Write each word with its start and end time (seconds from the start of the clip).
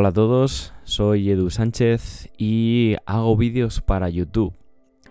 Hola 0.00 0.10
a 0.10 0.12
todos, 0.12 0.72
soy 0.84 1.28
Edu 1.28 1.50
Sánchez 1.50 2.30
y 2.38 2.94
hago 3.04 3.36
vídeos 3.36 3.80
para 3.80 4.08
YouTube. 4.08 4.54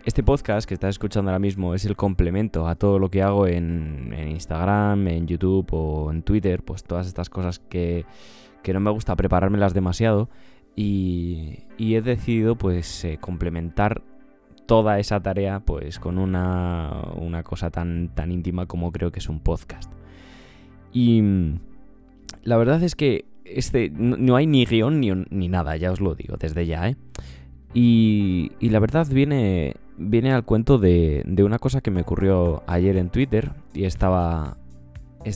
Este 0.06 0.24
podcast 0.24 0.66
que 0.66 0.76
estás 0.76 0.92
escuchando 0.92 1.30
ahora 1.30 1.40
mismo 1.40 1.76
es 1.76 1.84
el 1.84 1.98
complemento 1.98 2.70
a 2.70 2.76
todo 2.76 2.98
lo 2.98 3.12
que 3.12 3.22
hago 3.22 3.48
en, 3.48 4.14
Instagram, 4.14 5.10
en 5.10 5.28
YouTube 5.28 5.68
o 5.74 6.10
en 6.10 6.24
Twitter, 6.24 6.64
pues 6.64 6.86
todas 6.86 7.06
estas 7.06 7.30
cosas 7.30 7.60
que, 7.60 8.06
no 8.72 8.80
me 8.80 8.90
gusta 8.92 9.18
preparármelas 9.18 9.74
demasiado 9.74 10.30
y, 10.74 11.66
he 11.78 12.02
decidido 12.02 12.58
pues 12.58 13.04
eh, 13.04 13.18
complementar 13.20 14.04
toda 14.68 15.00
esa 15.00 15.20
tarea 15.20 15.60
pues 15.60 16.00
con 16.00 16.18
una, 16.18 17.12
una 17.18 17.44
cosa 17.44 17.72
tan, 17.72 18.16
tan 18.16 18.32
íntima 18.32 18.68
como 18.68 18.94
creo 18.94 19.12
que 19.12 19.20
es 19.20 19.28
un 19.28 19.42
podcast. 19.42 19.92
Y 20.94 21.22
la 22.44 22.56
verdad 22.56 22.82
es 22.84 22.96
que 22.96 23.26
este, 23.54 23.90
no, 23.90 24.36
hay 24.36 24.48
ni 24.48 24.66
guion 24.66 25.00
ni, 25.02 25.48
nada, 25.48 25.76
ya 25.78 25.92
os 25.92 26.02
lo 26.02 26.16
digo 26.16 26.38
desde 26.38 26.66
ya, 26.66 26.90
¿eh? 26.90 26.96
Y, 27.74 28.52
la 28.62 28.80
verdad 28.80 29.08
viene, 29.08 29.76
viene 29.98 30.34
al 30.34 30.44
cuento 30.44 30.78
de, 30.78 31.24
una 31.44 31.60
cosa 31.60 31.82
que 31.82 31.92
me 31.92 32.02
ocurrió 32.02 32.64
ayer 32.68 32.98
en 32.98 33.10
Twitter 33.10 33.52
y 33.74 33.86
estaba, 33.86 34.58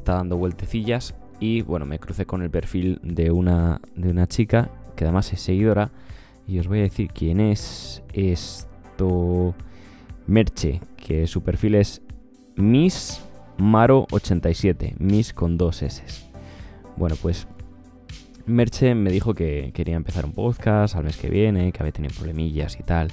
dando 0.06 0.38
vueltecillas 0.38 1.16
y 1.40 1.62
bueno, 1.64 1.86
me 1.86 2.00
crucé 2.00 2.26
con 2.26 2.42
el 2.42 2.50
perfil 2.50 3.00
de 3.04 3.32
una, 3.32 3.82
de 3.96 4.10
una 4.10 4.28
chica 4.28 4.70
que 4.96 5.04
además 5.04 5.34
es 5.34 5.42
seguidora 5.42 5.92
y 6.48 6.60
os 6.60 6.68
voy 6.68 6.80
a 6.80 6.84
decir 6.84 7.10
quién 7.14 7.40
es 7.40 8.04
esto 8.14 9.54
Merche, 10.28 10.80
que 10.96 11.28
su 11.28 11.42
perfil 11.44 11.76
es 11.76 12.02
Miss 12.56 13.22
Maro87, 13.58 14.96
Miss 14.98 15.34
con 15.34 15.58
dos 15.58 15.82
S. 15.82 16.04
Bueno, 16.96 17.16
pues 17.22 17.48
Merche 18.52 18.96
me 18.96 19.12
dijo 19.12 19.34
que 19.34 19.72
quería 19.74 19.96
empezar 19.96 20.26
un 20.26 20.34
podcast 20.34 20.96
al 20.96 21.04
mes 21.04 21.18
que 21.18 21.30
viene, 21.30 21.72
que 21.72 21.80
había 21.80 21.92
tenido 21.92 22.14
problemillas 22.16 22.80
y 22.80 22.84
tal. 22.84 23.10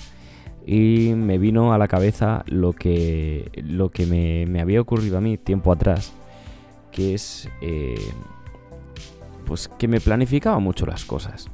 Y 0.67 1.13
me 1.15 1.39
vino 1.39 1.73
a 1.73 1.79
la 1.79 1.89
cabeza 1.89 2.45
lo 2.47 2.73
que, 2.73 3.51
lo 3.57 3.91
que 3.91 4.07
me, 4.07 4.61
había 4.61 4.81
ocurrido 4.81 5.19
a 5.19 5.21
mí 5.21 5.39
tiempo 5.39 5.73
atrás, 5.73 6.13
que 6.93 7.15
es 7.15 7.49
eh, 7.63 8.11
pues 9.47 9.69
que 9.69 9.89
me 9.89 10.01
planificaba 10.01 10.59
mucho 10.59 10.85
las 10.85 11.05
cosas. 11.05 11.49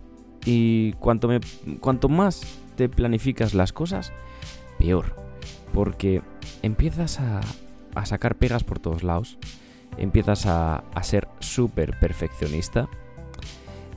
Y 0.45 0.93
cuanto, 0.95 1.29
me, 1.29 1.41
cuanto 1.81 2.09
más 2.09 2.43
te 2.77 2.89
planificas 2.89 3.55
las 3.55 3.73
cosas, 3.73 4.13
peor. 4.79 5.15
Porque 5.73 6.23
empiezas 6.63 7.21
a, 7.21 7.41
a 7.95 8.07
sacar 8.07 8.37
pegas 8.37 8.65
por 8.65 8.79
todos 8.79 9.03
lados, 9.05 9.39
empiezas 9.97 10.47
a, 10.47 10.79
a 10.79 11.03
ser 11.03 11.29
súper 11.39 11.99
perfeccionista 12.01 12.89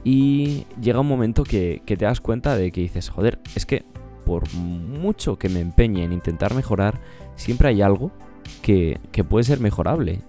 y 0.09 0.65
llega 0.79 1.01
un 1.01 1.07
momento 1.09 1.43
que, 1.43 1.81
te 1.85 1.97
das 1.97 2.21
cuenta 2.21 2.55
de 2.55 2.71
que 2.71 2.79
dices, 2.79 3.09
joder, 3.09 3.39
es 3.55 3.65
que 3.65 3.83
por 4.25 4.49
mucho 4.53 5.37
que 5.37 5.49
me 5.49 5.59
empeñe 5.59 6.05
en 6.05 6.13
intentar 6.13 6.53
mejorar, 6.53 7.01
siempre 7.35 7.67
hay 7.67 7.81
algo 7.81 8.13
que, 8.61 9.01
puede 9.27 9.43
ser 9.43 9.59
mejorable. 9.59 10.21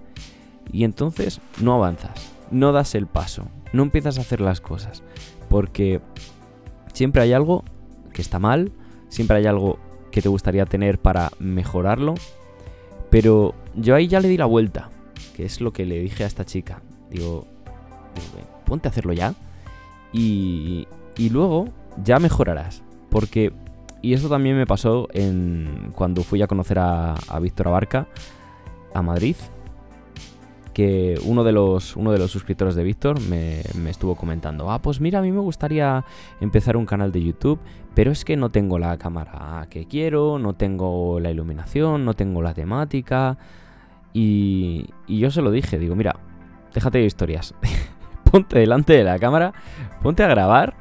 Y 0.72 0.82
entonces 0.82 1.40
no 1.60 1.74
avanzas, 1.74 2.32
no 2.50 2.72
das 2.72 2.96
el 2.96 3.06
paso, 3.06 3.46
no 3.72 3.84
empiezas 3.84 4.18
a 4.18 4.22
hacer 4.22 4.40
las 4.40 4.60
cosas. 4.60 5.04
Porque 5.48 6.00
siempre 6.92 7.22
hay 7.22 7.32
algo 7.32 7.62
que 8.12 8.20
está 8.20 8.40
mal, 8.40 8.72
siempre 9.08 9.36
hay 9.36 9.46
algo 9.46 9.78
que 10.10 10.22
te 10.22 10.28
gustaría 10.28 10.66
tener 10.66 10.98
para 10.98 11.30
mejorarlo. 11.38 12.14
Pero 13.10 13.54
yo 13.76 13.94
ahí 13.94 14.08
ya 14.08 14.18
le 14.18 14.26
di 14.26 14.38
la 14.38 14.46
vuelta, 14.46 14.90
que 15.36 15.44
es 15.44 15.60
lo 15.60 15.72
que 15.72 15.86
le 15.86 16.00
dije 16.00 16.24
a 16.24 16.26
esta 16.26 16.44
chica. 16.44 16.82
Digo, 17.12 17.46
ponte 18.64 18.88
a 18.88 18.90
hacerlo 18.90 19.12
ya 19.12 19.36
y, 20.12 20.86
luego 21.30 21.68
ya 22.02 22.18
mejorarás. 22.18 22.82
Porque, 23.10 23.52
y 24.02 24.12
esto 24.12 24.28
también 24.28 24.56
me 24.56 24.66
pasó 24.66 25.08
en, 25.12 25.92
cuando 25.94 26.22
fui 26.22 26.42
a 26.42 26.46
conocer 26.46 26.78
a, 26.78 27.14
Víctor 27.40 27.68
Abarca 27.68 28.06
a 28.94 29.02
Madrid, 29.02 29.36
que 30.72 31.18
uno 31.24 31.42
de 31.42 31.52
los, 31.52 31.96
uno 31.96 32.12
de 32.12 32.18
los 32.18 32.30
suscriptores 32.30 32.74
de 32.74 32.84
Víctor 32.84 33.20
me, 33.20 33.62
me, 33.74 33.90
estuvo 33.90 34.14
comentando, 34.14 34.70
ah, 34.70 34.80
pues 34.80 35.00
mira, 35.00 35.18
a 35.18 35.22
mí 35.22 35.32
me 35.32 35.40
gustaría 35.40 36.04
empezar 36.40 36.76
un 36.76 36.86
canal 36.86 37.10
de 37.10 37.22
YouTube, 37.22 37.58
pero 37.94 38.12
es 38.12 38.24
que 38.24 38.36
no 38.36 38.50
tengo 38.50 38.78
la 38.78 38.96
cámara 38.96 39.66
que 39.70 39.86
quiero, 39.86 40.38
no 40.38 40.54
tengo 40.54 41.18
la 41.18 41.30
iluminación, 41.30 42.04
no 42.04 42.14
tengo 42.14 42.42
la 42.42 42.54
temática. 42.54 43.38
Y, 44.12 44.86
y 45.06 45.18
yo 45.18 45.30
se 45.30 45.42
lo 45.42 45.50
dije, 45.50 45.78
digo, 45.78 45.96
mira, 45.96 46.14
déjate 46.72 46.98
de 46.98 47.04
historias. 47.04 47.54
ponte 48.30 48.58
delante 48.58 48.92
de 48.92 49.04
la 49.04 49.18
cámara, 49.18 49.52
ponte 50.02 50.22
a 50.22 50.28
grabar 50.28 50.74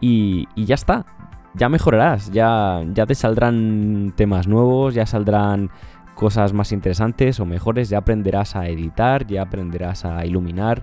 y, 0.00 0.46
ya 0.56 0.74
está. 0.74 1.06
Ya 1.54 1.68
mejorarás, 1.68 2.32
ya, 2.32 2.82
ya 2.92 3.06
te 3.06 3.14
saldrán 3.14 4.12
temas 4.16 4.48
nuevos, 4.48 4.94
ya 4.94 5.06
saldrán 5.06 5.70
cosas 6.16 6.52
más 6.52 6.72
interesantes 6.72 7.38
o 7.38 7.46
mejores, 7.46 7.88
ya 7.88 7.98
aprenderás 7.98 8.56
a 8.56 8.68
editar, 8.68 9.26
ya 9.26 9.42
aprenderás 9.42 10.04
a 10.04 10.26
iluminar, 10.26 10.82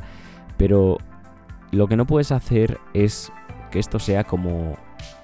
pero 0.57 0.97
lo 1.71 1.87
que 1.87 1.97
no 1.97 2.05
puedes 2.05 2.31
hacer 2.31 2.79
es 2.93 3.33
que 3.69 3.79
esto 3.79 3.99
sea 3.99 4.23
como, 4.23 4.77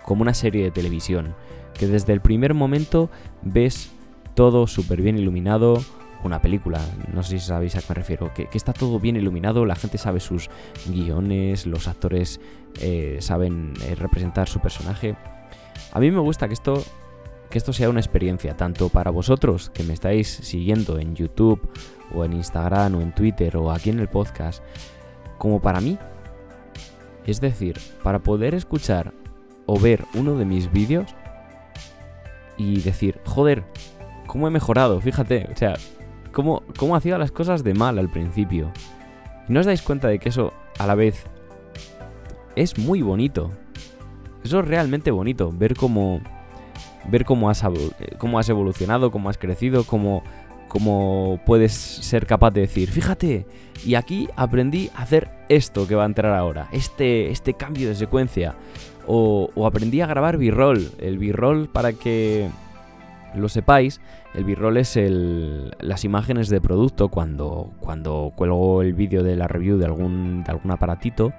como 0.04 0.22
una 0.22 0.34
serie 0.34 0.64
de 0.64 0.72
televisión, 0.72 1.34
que 1.74 1.88
desde 1.88 2.12
el 2.12 2.20
primer 2.20 2.54
momento 2.54 3.10
ves 3.42 3.92
todo 4.34 4.68
súper 4.68 5.02
bien 5.02 5.18
iluminado, 5.18 5.78
una 6.24 6.42
película, 6.42 6.80
no 7.14 7.24
sé 7.24 7.40
si 7.40 7.46
sabéis 7.46 7.76
a 7.76 7.80
qué 7.80 7.86
me 7.90 7.96
refiero, 7.96 8.34
que, 8.34 8.48
está 8.54 8.74
todo 8.74 9.00
bien 9.00 9.16
iluminado, 9.16 9.66
la 9.66 9.76
gente 9.76 9.98
sabe 9.98 10.20
sus 10.20 10.50
guiones, 10.88 11.66
los 11.66 11.88
actores 11.88 12.40
eh, 12.80 13.18
saben 13.22 13.74
eh, 13.84 13.96
representar 13.96 14.48
su 14.50 14.60
personaje. 14.60 15.16
A 15.92 16.00
mí 16.00 16.12
me 16.12 16.20
gusta 16.20 16.48
que 16.48 16.54
esto, 16.54 16.84
que 17.50 17.58
esto 17.58 17.74
sea 17.74 17.90
una 17.90 18.00
experiencia, 18.00 18.58
tanto 18.58 18.90
para 18.90 19.12
vosotros 19.12 19.70
que 19.70 19.84
me 19.84 19.94
estáis 19.94 20.28
siguiendo 20.28 21.00
en 21.00 21.16
YouTube 21.16 21.62
o 22.14 22.26
en 22.26 22.34
Instagram 22.34 22.96
o 22.96 23.02
en 23.02 23.14
Twitter 23.14 23.58
o 23.58 23.72
aquí 23.72 23.90
en 23.90 24.00
el 24.00 24.08
podcast, 24.08 24.64
como 25.38 25.62
para 25.62 25.82
mí. 25.82 25.98
Es 27.26 27.42
decir, 27.42 27.78
para 28.04 28.20
poder 28.20 28.56
escuchar 28.56 29.14
o 29.66 29.78
ver 29.80 30.06
uno 30.14 30.36
de 30.36 30.46
mis 30.46 30.72
vídeos 30.72 31.14
y 32.58 32.82
decir, 32.82 33.20
joder, 33.26 33.64
¿cómo 34.26 34.48
he 34.48 34.52
mejorado? 34.52 35.00
Fíjate, 35.02 35.48
o 35.52 35.58
sea, 35.58 35.76
cómo, 36.32 36.64
hacía 36.96 37.18
las 37.18 37.32
cosas 37.32 37.64
de 37.64 37.74
mal 37.74 37.98
al 38.00 38.10
principio. 38.10 38.72
¿Y 39.48 39.54
no 39.54 39.60
os 39.60 39.66
dais 39.66 39.82
cuenta 39.82 40.08
de 40.08 40.20
que 40.20 40.30
eso 40.30 40.54
a 40.78 40.88
la 40.88 40.96
vez 40.96 41.26
es 42.56 42.78
muy 42.78 43.02
bonito? 43.02 43.52
Eso 44.44 44.60
es 44.60 44.68
realmente 44.68 45.12
bonito, 45.12 45.52
ver 45.52 45.76
cómo 45.76 46.22
ver 47.10 47.26
cómo 47.26 47.50
has, 47.50 47.64
cómo 48.18 48.40
has 48.40 48.50
evolucionado, 48.50 49.12
cómo 49.12 49.30
has 49.30 49.38
crecido, 49.38 49.84
cómo, 49.86 50.24
cómo 50.68 51.40
puedes 51.46 51.74
ser 51.74 52.26
capaz 52.26 52.52
de 52.52 52.62
decir, 52.62 52.92
fíjate, 52.92 53.46
y 53.86 53.96
aquí 53.96 54.28
aprendí 54.36 54.90
a 54.96 55.04
hacer 55.04 55.30
esto 55.50 55.88
que 55.88 55.96
va 55.96 56.04
a 56.04 56.08
entrar 56.08 56.34
ahora, 56.34 56.68
este, 56.72 57.32
este 57.32 57.54
cambio 57.54 57.88
de 57.88 57.96
secuencia, 57.96 58.56
o, 59.06 59.50
o 59.56 59.66
aprendí 59.66 60.02
a 60.02 60.08
grabar 60.08 60.38
b-roll, 60.38 60.92
el 61.00 61.18
b-roll 61.18 61.70
para 61.70 61.94
que 61.94 62.50
lo 63.38 63.50
sepáis, 63.50 64.02
el 64.34 64.44
b-roll 64.44 64.78
es 64.78 64.98
el, 64.98 65.76
las 65.80 66.04
imágenes 66.04 66.50
de 66.50 66.62
producto 66.62 67.10
cuando, 67.10 67.72
cuando 67.80 68.34
cuelgo 68.36 68.82
el 68.82 68.94
vídeo 68.94 69.24
de 69.24 69.36
la 69.36 69.48
review 69.48 69.78
de 69.78 69.86
algún, 69.86 70.44
de 70.44 70.52
algún 70.52 70.72
aparatito, 70.72 71.34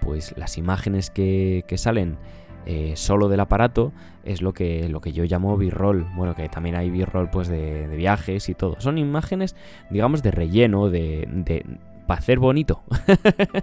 pues 0.00 0.34
las 0.36 0.58
imágenes 0.58 1.10
que, 1.10 1.64
salen 1.76 2.16
eh, 2.64 2.92
solo 2.96 3.28
del 3.28 3.40
aparato 3.40 3.92
es 4.24 4.42
lo 4.42 4.52
que, 4.52 4.88
lo 4.88 5.00
que 5.00 5.12
yo 5.12 5.24
llamo 5.24 5.56
b-roll. 5.56 6.06
Bueno, 6.14 6.34
que 6.34 6.48
también 6.48 6.76
hay 6.76 6.90
b-roll 6.90 7.30
pues 7.30 7.48
de, 7.48 7.86
viajes 7.88 8.48
y 8.48 8.54
todo. 8.54 8.76
Son 8.78 8.98
imágenes, 8.98 9.56
digamos, 9.90 10.22
de 10.22 10.30
relleno, 10.30 10.88
de, 10.88 11.28
de 11.30 11.64
para 12.06 12.18
hacer 12.18 12.38
bonito. 12.38 12.82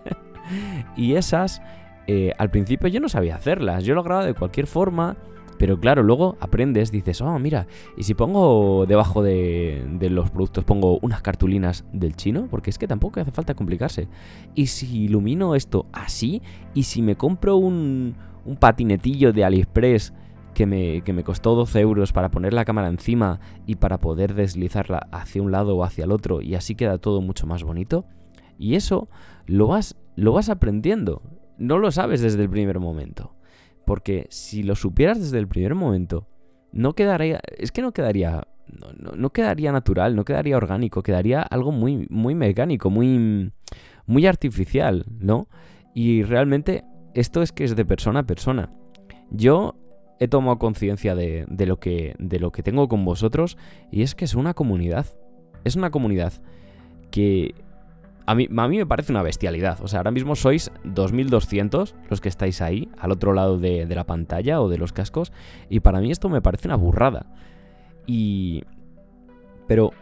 y 0.95 1.15
esas, 1.15 1.61
eh, 2.07 2.33
al 2.37 2.49
principio 2.49 2.87
yo 2.89 2.99
no 2.99 3.09
sabía 3.09 3.35
hacerlas. 3.35 3.83
Yo 3.83 3.95
lo 3.95 4.03
grababa 4.03 4.25
de 4.25 4.33
cualquier 4.33 4.67
forma 4.67 5.15
pero 5.63 5.79
claro, 5.79 6.03
luego 6.03 6.35
aprendes, 6.41 6.91
dices, 6.91 7.21
oh, 7.21 7.39
mira, 7.39 7.67
y 7.95 8.03
si 8.03 8.15
pongo 8.15 8.85
debajo 8.85 9.23
de, 9.23 9.97
los 10.11 10.29
productos, 10.29 10.65
pongo 10.65 10.99
unas 11.01 11.21
cartulinas 11.21 11.85
del 11.93 12.17
chino, 12.17 12.49
porque 12.51 12.69
es 12.69 12.77
que 12.77 12.85
tampoco 12.85 13.21
hace 13.21 13.31
falta 13.31 13.53
complicarse. 13.53 14.09
Y 14.55 14.65
si 14.65 15.03
ilumino 15.03 15.55
esto 15.55 15.85
así, 15.93 16.41
y 16.73 16.83
si 16.83 17.01
me 17.01 17.15
compro 17.15 17.55
un, 17.55 18.13
un 18.43 18.57
patinetillo 18.57 19.31
de 19.31 19.45
AliExpress 19.45 20.13
que 20.53 20.65
me, 20.65 21.01
que 21.01 21.13
me, 21.13 21.23
costó 21.23 21.55
12 21.55 21.79
euros 21.79 22.11
para 22.11 22.29
poner 22.29 22.51
la 22.51 22.65
cámara 22.65 22.89
encima 22.89 23.39
y 23.65 23.75
para 23.75 24.01
poder 24.01 24.33
deslizarla 24.33 25.07
hacia 25.13 25.41
un 25.41 25.53
lado 25.53 25.77
o 25.77 25.85
hacia 25.85 26.03
el 26.03 26.11
otro, 26.11 26.41
y 26.41 26.55
así 26.55 26.75
queda 26.75 26.97
todo 26.97 27.21
mucho 27.21 27.47
más 27.47 27.63
bonito. 27.63 28.03
Y 28.57 28.75
eso 28.75 29.07
lo 29.45 29.67
vas, 29.67 29.95
lo 30.17 30.33
vas 30.33 30.49
aprendiendo. 30.49 31.21
No 31.57 31.77
lo 31.77 31.89
sabes 31.89 32.19
desde 32.19 32.43
el 32.43 32.49
primer 32.49 32.81
momento. 32.81 33.33
Porque 33.93 34.25
si 34.31 34.63
lo 34.63 34.73
supieras 34.73 35.19
desde 35.19 35.37
el 35.37 35.47
primer 35.47 35.75
momento, 35.75 36.27
no 36.71 36.93
quedaría. 36.95 37.39
Es 37.59 37.71
que 37.71 37.83
no 37.83 37.91
quedaría. 37.91 38.47
No, 39.15 39.29
quedaría 39.29 39.71
natural, 39.71 40.15
no 40.15 40.25
quedaría 40.25 40.57
orgánico, 40.57 41.03
quedaría 41.03 41.43
algo 41.43 41.71
muy, 41.71 42.07
muy 42.09 42.33
mecánico, 42.33 42.89
muy, 42.89 43.51
muy 44.07 44.25
artificial, 44.25 45.05
¿no? 45.19 45.47
Y 45.93 46.23
realmente 46.23 46.85
esto 47.13 47.43
es 47.43 47.51
que 47.51 47.65
es 47.65 47.75
de 47.75 47.85
persona 47.85 48.21
a 48.21 48.23
persona. 48.23 48.73
Yo 49.29 49.75
he 50.19 50.27
tomado 50.27 50.57
conciencia 50.57 51.13
de, 51.13 51.45
lo 51.67 51.79
que, 51.79 52.15
de 52.17 52.39
lo 52.39 52.51
que 52.51 52.63
tengo 52.63 52.87
con 52.87 53.05
vosotros 53.05 53.59
y 53.91 54.01
es 54.01 54.15
que 54.15 54.25
es 54.25 54.33
una 54.33 54.55
comunidad. 54.55 55.05
Es 55.65 55.75
una 55.75 55.91
comunidad 55.91 56.33
que 57.11 57.53
a 58.25 58.35
mí, 58.35 58.47
a 58.55 58.67
mí 58.67 58.77
me 58.77 58.85
parece 58.85 59.11
una 59.11 59.23
bestialidad. 59.23 59.79
O 59.81 59.87
sea, 59.87 59.99
ahora 59.99 60.11
mismo 60.11 60.35
sois 60.35 60.71
2200 60.83 61.95
los 62.09 62.21
que 62.21 62.29
estáis 62.29 62.61
ahí, 62.61 62.89
al 62.97 63.11
otro 63.11 63.33
lado 63.33 63.57
de, 63.57 63.85
de 63.85 63.95
la 63.95 64.05
pantalla 64.05 64.61
o 64.61 64.69
de 64.69 64.77
los 64.77 64.93
cascos, 64.93 65.31
y 65.69 65.81
para 65.81 65.99
mí 65.99 66.11
esto 66.11 66.29
me 66.29 66.41
parece 66.41 66.67
una 66.67 66.77
burrada. 66.77 67.25
Y... 68.05 68.63
Pero 69.65 69.93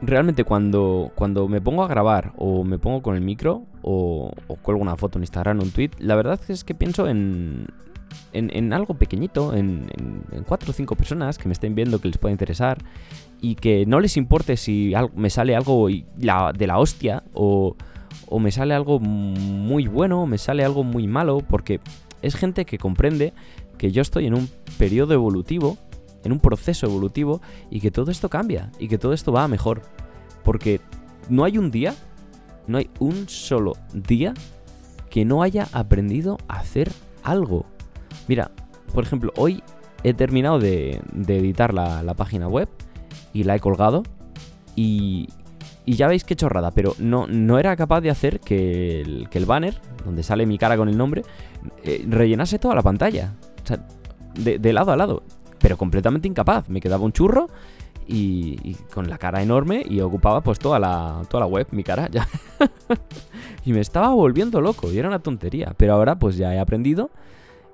realmente 0.00 0.44
cuando, 0.44 1.12
cuando 1.14 1.48
me 1.48 1.60
pongo 1.60 1.82
a 1.82 1.88
grabar 1.88 2.32
o 2.36 2.64
me 2.64 2.78
pongo 2.78 3.02
con 3.02 3.14
el 3.16 3.20
micro 3.20 3.64
o, 3.82 4.32
cuelgo 4.62 4.82
una 4.82 4.96
foto 4.96 5.18
en 5.18 5.22
Instagram 5.22 5.58
o 5.58 5.62
un 5.62 5.70
tweet, 5.70 5.90
la 5.98 6.14
verdad 6.14 6.40
es 6.48 6.64
que 6.64 6.74
pienso 6.74 7.08
en, 7.08 7.66
en, 8.32 8.72
algo 8.72 8.94
pequeñito, 8.94 9.54
en, 9.54 9.90
en, 9.96 10.44
cuatro 10.44 10.70
o 10.70 10.72
cinco 10.72 10.94
personas 10.96 11.38
que 11.38 11.48
me 11.48 11.52
estén 11.52 11.74
viendo 11.74 12.00
que 12.00 12.08
les 12.08 12.18
pueda 12.18 12.32
interesar 12.32 12.78
y 13.40 13.54
que 13.54 13.86
no 13.86 14.00
les 14.00 14.16
importe 14.16 14.56
si 14.56 14.92
me 15.14 15.30
sale 15.30 15.56
algo 15.56 15.88
de 15.88 16.66
la 16.66 16.78
hostia 16.78 17.24
o, 17.32 17.76
o 18.28 18.38
me 18.38 18.50
sale 18.50 18.74
algo 18.74 19.00
muy 19.00 19.86
bueno 19.86 20.22
o 20.22 20.26
me 20.26 20.38
sale 20.38 20.64
algo 20.64 20.84
muy 20.84 21.06
malo, 21.06 21.38
porque 21.38 21.80
es 22.22 22.34
gente 22.34 22.64
que 22.64 22.78
comprende 22.78 23.32
que 23.76 23.92
yo 23.92 24.02
estoy 24.02 24.26
en 24.26 24.34
un 24.34 24.48
periodo 24.76 25.14
evolutivo, 25.14 25.78
en 26.24 26.32
un 26.32 26.40
proceso 26.40 26.86
evolutivo 26.86 27.40
y 27.70 27.80
que 27.80 27.90
todo 27.90 28.10
esto 28.10 28.28
cambia 28.28 28.70
y 28.78 28.88
que 28.88 28.98
todo 28.98 29.12
esto 29.12 29.32
va 29.32 29.44
a 29.44 29.48
mejor. 29.48 29.82
Porque 30.44 30.80
no 31.28 31.44
hay 31.44 31.58
un 31.58 31.70
día, 31.70 31.94
no 32.66 32.78
hay 32.78 32.90
un 32.98 33.28
solo 33.28 33.74
día 33.92 34.34
que 35.10 35.24
no 35.24 35.42
haya 35.42 35.68
aprendido 35.72 36.38
a 36.48 36.58
hacer 36.58 36.90
algo. 37.22 37.66
Mira, 38.28 38.50
por 38.94 39.04
ejemplo, 39.04 39.32
hoy 39.36 39.62
he 40.04 40.14
terminado 40.14 40.58
de, 40.58 41.00
editar 41.26 41.74
la, 41.74 42.14
página 42.14 42.48
web 42.48 42.68
y 43.32 43.44
la 43.44 43.56
he 43.56 43.60
colgado. 43.60 44.02
Y, 44.76 45.28
y 45.84 45.94
ya 45.94 46.06
veis 46.06 46.22
qué 46.22 46.36
chorrada, 46.36 46.70
pero 46.70 46.94
no, 46.98 47.26
no 47.26 47.58
era 47.58 47.74
capaz 47.74 48.00
de 48.00 48.10
hacer 48.10 48.40
que 48.40 49.00
el, 49.00 49.46
banner, 49.46 49.80
donde 50.04 50.22
sale 50.22 50.46
mi 50.46 50.58
cara 50.58 50.76
con 50.76 50.88
el 50.88 50.96
nombre, 50.96 51.22
eh, 51.82 52.04
rellenase 52.08 52.58
toda 52.58 52.74
la 52.74 52.82
pantalla. 52.82 53.34
O 53.64 53.66
sea, 53.66 53.84
de, 54.34 54.72
lado 54.72 54.92
a 54.92 54.96
lado. 54.96 55.22
Pero 55.58 55.76
completamente 55.76 56.28
incapaz. 56.28 56.68
Me 56.68 56.80
quedaba 56.80 57.04
un 57.04 57.12
churro 57.12 57.48
y, 58.06 58.74
con 58.94 59.08
la 59.08 59.18
cara 59.18 59.42
enorme 59.42 59.84
y 59.88 60.00
ocupaba 60.00 60.40
pues 60.42 60.58
toda 60.58 60.78
la, 60.78 61.22
toda 61.28 61.40
la 61.40 61.46
web, 61.46 61.66
mi 61.72 61.82
cara 61.82 62.08
ya. 62.10 62.28
y 63.64 63.72
me 63.72 63.80
estaba 63.80 64.10
volviendo 64.10 64.60
loco 64.60 64.92
y 64.92 64.98
era 64.98 65.08
una 65.08 65.18
tontería. 65.18 65.74
Pero 65.76 65.94
ahora 65.94 66.18
pues 66.18 66.36
ya 66.36 66.54
he 66.54 66.60
aprendido 66.60 67.10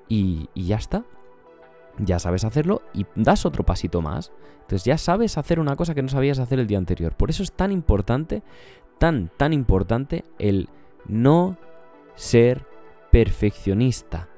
y, 0.08 0.48
ya 0.54 0.76
está. 0.76 1.04
Ya 1.98 2.18
sabes 2.18 2.44
hacerlo 2.44 2.82
y 2.92 3.06
das 3.14 3.46
otro 3.46 3.64
pasito 3.64 4.02
más. 4.02 4.32
Entonces 4.62 4.84
ya 4.84 4.98
sabes 4.98 5.38
hacer 5.38 5.60
una 5.60 5.76
cosa 5.76 5.94
que 5.94 6.02
no 6.02 6.08
sabías 6.08 6.38
hacer 6.38 6.58
el 6.58 6.66
día 6.66 6.78
anterior. 6.78 7.14
Por 7.14 7.30
eso 7.30 7.42
es 7.42 7.52
tan 7.52 7.70
importante, 7.70 8.42
tan, 8.98 9.30
tan 9.36 9.52
importante 9.52 10.24
el 10.38 10.68
no 11.06 11.56
ser 12.16 12.66
perfeccionista. 13.10 14.28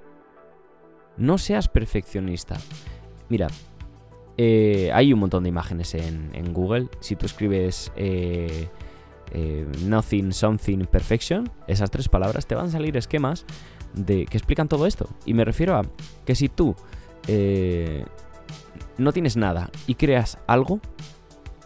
No 1.16 1.38
seas 1.38 1.68
perfeccionista. 1.68 2.56
Mira, 3.28 3.48
eh, 4.36 4.90
hay 4.92 5.12
un 5.12 5.20
montón 5.20 5.44
de 5.44 5.48
imágenes 5.48 5.94
en, 5.94 6.52
Google. 6.52 6.88
Si 7.00 7.16
tú 7.16 7.24
escribes 7.26 7.90
eh, 7.96 8.68
eh, 9.32 9.66
nothing, 9.84 10.32
something, 10.32 10.80
perfection, 10.86 11.50
esas 11.66 11.90
tres 11.90 12.08
palabras, 12.08 12.46
te 12.46 12.54
van 12.54 12.66
a 12.66 12.70
salir 12.70 12.96
esquemas 12.96 13.46
de, 13.96 14.26
que 14.26 14.36
explican 14.36 14.68
todo 14.68 14.86
esto. 14.86 15.08
Y 15.24 15.34
me 15.34 15.44
refiero 15.44 15.76
a 15.76 15.84
que 16.24 16.34
si 16.34 16.48
tú 16.48 16.76
eh, 17.26 18.04
no 18.98 19.12
tienes 19.12 19.36
nada 19.36 19.70
y 19.86 19.96
creas 19.96 20.38
algo, 20.46 20.80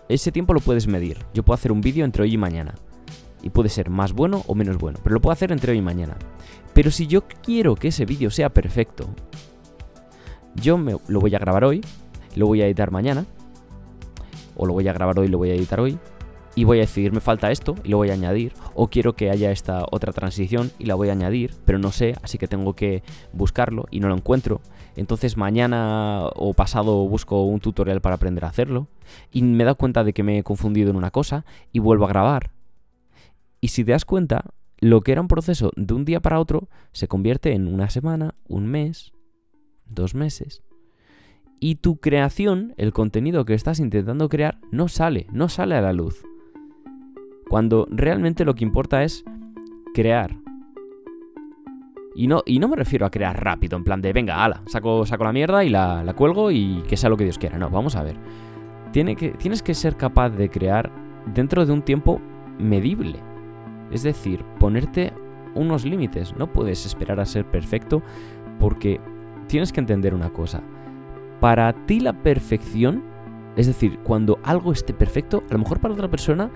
ese 0.09 0.32
tiempo 0.32 0.55
lo 0.55 0.61
puedes 0.61 0.87
medir. 0.87 1.19
Yo 1.35 1.43
puedo 1.43 1.55
hacer 1.55 1.73
un 1.73 1.81
vídeo 1.81 2.05
entre 2.05 2.23
hoy 2.23 2.35
y 2.35 2.38
mañana. 2.38 2.75
Y 3.43 3.50
puede 3.50 3.69
ser 3.69 3.91
más 3.91 4.12
bueno 4.12 4.43
o 4.47 4.55
menos 4.55 4.77
bueno, 4.77 4.99
pero 5.03 5.15
lo 5.15 5.21
puedo 5.21 5.32
hacer 5.32 5.50
entre 5.53 5.73
hoy 5.73 5.79
y 5.79 5.82
mañana. 5.82 6.17
Pero 6.75 6.91
si 6.91 7.06
yo 7.06 7.27
quiero 7.43 7.75
que 7.75 7.88
ese 7.88 8.05
vídeo 8.05 8.31
sea 8.31 8.50
perfecto, 8.50 9.09
yo 10.55 10.77
me, 10.77 10.97
lo 11.09 11.21
voy 11.21 11.35
a 11.35 11.38
grabar 11.38 11.65
hoy, 11.65 11.81
lo 12.37 12.47
voy 12.47 12.61
a 12.61 12.67
editar 12.67 12.91
mañana, 12.91 13.25
o 14.56 14.67
lo 14.67 14.75
voy 14.75 14.87
a 14.88 14.93
grabar 14.93 15.19
hoy 15.19 15.27
y 15.27 15.31
lo 15.31 15.38
voy 15.38 15.50
a 15.50 15.55
editar 15.55 15.81
hoy, 15.81 15.99
y 16.55 16.64
voy 16.64 16.79
a 16.79 16.82
decidir, 16.82 17.12
me 17.12 17.20
falta 17.20 17.50
esto 17.50 17.75
y 17.85 17.88
lo 17.88 17.99
voy 17.99 18.11
a 18.11 18.14
añadir, 18.14 18.52
o 18.75 18.88
quiero 18.88 19.14
que 19.14 19.31
haya 19.31 19.50
esta 19.50 19.85
otra 19.91 20.12
transición 20.12 20.70
y 20.79 20.87
la 20.87 20.94
voy 20.94 21.08
a 21.08 21.12
añadir, 21.12 21.55
pero 21.64 21.79
no 21.79 21.93
sé, 21.93 22.17
así 22.23 22.38
que 22.38 22.49
tengo 22.49 22.75
que 22.75 23.02
buscarlo 23.32 23.87
y 23.91 24.00
no 24.00 24.08
lo 24.08 24.17
encuentro. 24.17 24.61
Entonces 24.97 25.37
mañana 25.37 26.26
o 26.35 26.52
pasado 26.55 27.08
busco 27.08 27.44
un 27.44 27.61
tutorial 27.61 28.00
para 28.00 28.17
aprender 28.17 28.44
a 28.44 28.49
hacerlo 28.49 28.88
y 29.32 29.43
me 29.43 29.64
da 29.64 29.75
cuenta 29.75 30.05
de 30.05 30.12
que 30.12 30.23
me 30.23 30.38
he 30.38 30.43
confundido 30.43 30.91
en 30.91 30.97
una 30.97 31.11
cosa 31.11 31.44
y 31.73 31.79
vuelvo 31.79 32.05
a 32.05 32.08
grabar. 32.08 32.50
Y 33.61 33.69
si 33.69 33.85
te 33.85 33.93
das 33.93 34.05
cuenta, 34.05 34.44
lo 34.79 35.03
que 35.03 35.12
era 35.12 35.20
un 35.20 35.29
proceso 35.29 35.70
de 35.76 35.94
un 35.94 36.05
día 36.05 36.20
para 36.20 36.41
otro 36.41 36.69
se 36.93 37.06
convierte 37.06 37.53
en 37.53 37.69
una 37.69 37.91
semana, 37.91 38.35
un 38.49 38.67
mes, 38.67 39.12
dos 39.87 40.14
meses. 40.14 40.62
Y 41.61 41.76
tu 41.76 41.99
creación, 42.00 42.75
el 42.79 42.94
contenido 42.94 43.44
que 43.44 43.53
estás 43.53 43.81
intentando 43.81 44.31
crear, 44.31 44.58
no 44.73 44.88
sale, 44.88 45.26
no 45.31 45.50
sale 45.50 45.75
a 45.75 45.82
la 45.82 45.93
luz. 45.93 46.25
Cuando 47.50 47.88
realmente 47.91 48.44
lo 48.44 48.55
que 48.55 48.62
importa 48.62 49.02
es 49.02 49.25
crear. 49.93 50.37
Y 52.14 52.29
no, 52.29 52.44
y 52.47 52.61
no 52.61 52.69
me 52.69 52.76
refiero 52.76 53.05
a 53.05 53.11
crear 53.11 53.43
rápido, 53.43 53.76
en 53.76 53.82
plan 53.82 54.00
de, 54.00 54.12
venga, 54.12 54.44
ala, 54.44 54.62
saco, 54.67 55.05
saco 55.05 55.25
la 55.25 55.32
mierda 55.32 55.64
y 55.64 55.69
la, 55.69 56.05
la 56.05 56.14
cuelgo 56.14 56.52
y 56.52 56.85
que 56.87 56.97
sea 56.97 57.11
lo 57.11 57.17
que 57.17 57.25
Dios 57.25 57.38
quiera. 57.38 57.58
No, 57.58 57.69
vamos 57.69 57.97
a 57.97 58.05
ver. 58.05 58.14
Tiene 58.93 59.17
que, 59.17 59.31
tienes 59.31 59.64
que 59.64 59.75
ser 59.75 59.97
capaz 59.97 60.31
de 60.31 60.49
crear 60.49 60.93
dentro 61.35 61.67
de 61.67 61.73
un 61.73 61.82
tiempo 61.82 62.20
medible. 62.61 63.19
Es 63.91 64.05
decir, 64.05 64.44
ponerte 64.61 65.12
unos 65.56 65.85
límites. 65.85 66.37
No 66.37 66.53
puedes 66.53 66.87
esperar 66.87 67.19
a 67.19 67.26
ser 67.26 67.44
perfecto 67.46 68.00
porque 68.61 69.00
tienes 69.49 69.73
que 69.73 69.81
entender 69.81 70.14
una 70.14 70.32
cosa. 70.32 70.62
Para 71.41 71.73
ti 71.87 71.99
la 71.99 72.12
perfección, 72.12 73.03
es 73.56 73.67
decir, 73.67 73.99
cuando 74.05 74.38
algo 74.44 74.70
esté 74.70 74.94
perfecto, 74.94 75.43
a 75.50 75.53
lo 75.55 75.58
mejor 75.58 75.81
para 75.81 75.94
otra 75.94 76.08
persona 76.08 76.49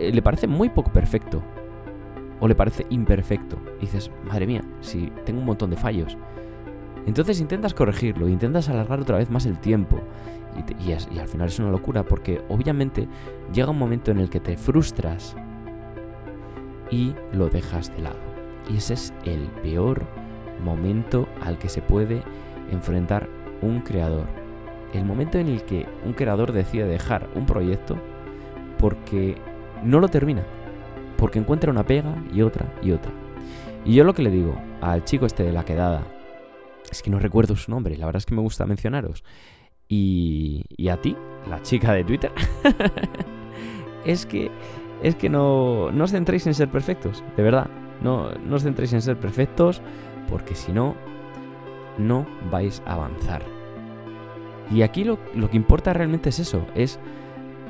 eh, 0.00 0.12
le 0.12 0.22
parece 0.22 0.46
muy 0.46 0.70
poco 0.70 0.92
perfecto. 0.92 1.42
O 2.40 2.48
le 2.48 2.54
parece 2.54 2.86
imperfecto. 2.88 3.58
Y 3.78 3.82
dices, 3.82 4.10
madre 4.24 4.46
mía, 4.46 4.62
si 4.80 5.12
tengo 5.24 5.40
un 5.40 5.46
montón 5.46 5.70
de 5.70 5.76
fallos. 5.76 6.16
Entonces 7.06 7.40
intentas 7.40 7.74
corregirlo, 7.74 8.28
intentas 8.28 8.68
alargar 8.68 9.00
otra 9.00 9.18
vez 9.18 9.30
más 9.30 9.46
el 9.46 9.58
tiempo. 9.58 10.00
Y, 10.56 10.90
y, 10.90 11.18
al 11.18 11.28
final 11.28 11.48
es 11.48 11.58
una 11.58 11.70
locura 11.70 12.02
porque 12.02 12.42
obviamente 12.48 13.08
llega 13.52 13.70
un 13.70 13.78
momento 13.78 14.10
en 14.10 14.18
el 14.18 14.28
que 14.28 14.40
te 14.40 14.56
frustras 14.56 15.36
y 16.90 17.14
lo 17.32 17.48
dejas 17.48 17.94
de 17.94 18.02
lado. 18.02 18.18
Y 18.68 18.78
ese 18.78 18.94
es 18.94 19.14
el 19.24 19.48
peor 19.62 20.04
momento 20.64 21.28
al 21.42 21.58
que 21.58 21.68
se 21.68 21.82
puede 21.82 22.22
enfrentar 22.70 23.28
un 23.62 23.80
creador. 23.80 24.26
El 24.92 25.04
momento 25.04 25.38
en 25.38 25.48
el 25.48 25.62
que 25.62 25.86
un 26.04 26.14
creador 26.14 26.52
decide 26.52 26.84
dejar 26.84 27.28
un 27.34 27.46
proyecto 27.46 27.96
porque 28.78 29.36
no 29.84 30.00
lo 30.00 30.08
termina. 30.08 30.42
Porque 31.16 31.38
encuentra 31.38 31.70
una 31.70 31.84
pega 31.84 32.14
y 32.32 32.42
otra 32.42 32.72
y 32.82 32.92
otra. 32.92 33.12
Y 33.84 33.94
yo 33.94 34.04
lo 34.04 34.14
que 34.14 34.22
le 34.22 34.30
digo 34.30 34.54
al 34.80 35.04
chico 35.04 35.26
este 35.26 35.42
de 35.42 35.52
la 35.52 35.64
quedada, 35.64 36.02
es 36.90 37.02
que 37.02 37.10
no 37.10 37.18
recuerdo 37.18 37.56
su 37.56 37.70
nombre, 37.70 37.96
la 37.96 38.06
verdad 38.06 38.18
es 38.18 38.26
que 38.26 38.34
me 38.34 38.42
gusta 38.42 38.66
mencionaros. 38.66 39.24
Y, 39.88 40.64
y 40.76 40.88
a 40.88 41.00
ti, 41.00 41.16
la 41.48 41.62
chica 41.62 41.92
de 41.92 42.04
Twitter, 42.04 42.30
es 44.04 44.26
que, 44.26 44.50
es 45.02 45.16
que 45.16 45.28
no, 45.28 45.90
no 45.90 46.04
os 46.04 46.12
centréis 46.12 46.46
en 46.46 46.54
ser 46.54 46.68
perfectos, 46.68 47.24
de 47.36 47.42
verdad. 47.42 47.68
No, 48.02 48.30
no 48.32 48.56
os 48.56 48.62
centréis 48.62 48.92
en 48.92 49.02
ser 49.02 49.18
perfectos, 49.18 49.82
porque 50.28 50.54
si 50.54 50.72
no, 50.72 50.94
no 51.98 52.26
vais 52.50 52.82
a 52.86 52.94
avanzar. 52.94 53.42
Y 54.70 54.82
aquí 54.82 55.04
lo, 55.04 55.18
lo 55.34 55.50
que 55.50 55.56
importa 55.56 55.92
realmente 55.92 56.28
es 56.28 56.38
eso, 56.38 56.64
es 56.74 57.00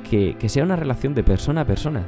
que, 0.03 0.37
sea 0.49 0.65
una 0.65 0.77
relación 0.77 1.15
de 1.15 1.23
persona 1.23 1.63
a 1.63 1.65
persona 1.65 2.05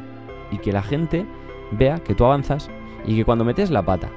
y 0.50 0.58
que 0.58 0.72
la 0.72 0.82
gente 0.82 1.26
vea 1.72 1.98
que 1.98 2.14
tú 2.14 2.24
avanzas 2.24 2.70
y 3.06 3.16
que 3.16 3.24
cuando 3.24 3.44
metes 3.44 3.70
la 3.70 3.82
pata 3.82 4.10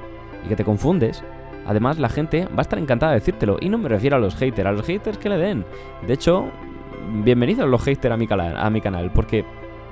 y 0.44 0.48
que 0.48 0.56
te 0.56 0.64
confundes, 0.64 1.22
además 1.66 1.98
la 1.98 2.08
gente 2.08 2.46
va 2.46 2.58
a 2.58 2.62
estar 2.62 2.78
encantada 2.78 3.12
de 3.12 3.20
decírtelo. 3.20 3.56
Y 3.60 3.68
no 3.68 3.78
me 3.78 3.88
refiero 3.88 4.16
a 4.16 4.18
los 4.18 4.36
haters, 4.36 4.68
a 4.68 4.72
los 4.72 4.86
haters 4.86 5.18
que 5.18 5.28
le 5.28 5.38
den. 5.38 5.64
De 6.06 6.12
hecho, 6.12 6.46
bienvenidos 7.24 7.68
los 7.68 7.82
haters 7.82 8.12
a 8.12 8.16
mi, 8.16 8.26
a 8.30 8.70
mi 8.70 8.80
canal, 8.80 9.10
porque 9.12 9.44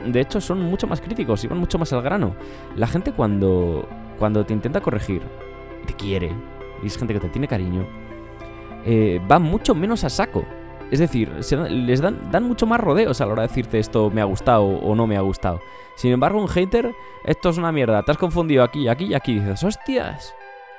de 0.04 0.20
hecho 0.20 0.40
son 0.40 0.62
mucho 0.62 0.86
más 0.86 1.00
críticos 1.00 1.44
y 1.44 1.48
van 1.48 1.58
mucho 1.58 1.78
más 1.78 1.92
al 1.92 2.02
grano. 2.02 2.34
La 2.76 2.86
gente 2.86 3.12
cuando, 3.12 3.88
cuando 4.18 4.44
te 4.44 4.52
intenta 4.52 4.80
corregir, 4.80 5.22
te 5.86 5.94
quiere, 5.94 6.32
y 6.82 6.86
es 6.86 6.98
gente 6.98 7.14
que 7.14 7.20
te 7.20 7.28
tiene 7.28 7.48
cariño, 7.48 7.86
eh, 8.84 9.20
va 9.30 9.38
mucho 9.38 9.74
menos 9.74 10.04
a 10.04 10.10
saco. 10.10 10.44
Es 10.90 10.98
decir, 10.98 11.30
les 11.70 12.00
dan, 12.00 12.30
dan 12.30 12.44
mucho 12.44 12.66
más 12.66 12.80
rodeos 12.80 13.20
a 13.20 13.26
la 13.26 13.32
hora 13.32 13.42
de 13.42 13.48
decirte 13.48 13.78
esto 13.78 14.10
me 14.10 14.20
ha 14.20 14.24
gustado 14.24 14.64
o 14.64 14.94
no 14.94 15.06
me 15.06 15.16
ha 15.16 15.20
gustado. 15.20 15.60
Sin 15.96 16.12
embargo, 16.12 16.40
un 16.40 16.48
hater, 16.48 16.94
esto 17.24 17.50
es 17.50 17.58
una 17.58 17.72
mierda, 17.72 18.02
te 18.02 18.12
has 18.12 18.18
confundido 18.18 18.62
aquí, 18.64 18.88
aquí 18.88 19.06
y 19.06 19.14
aquí. 19.14 19.34
dices, 19.34 19.62
hostias, 19.62 20.34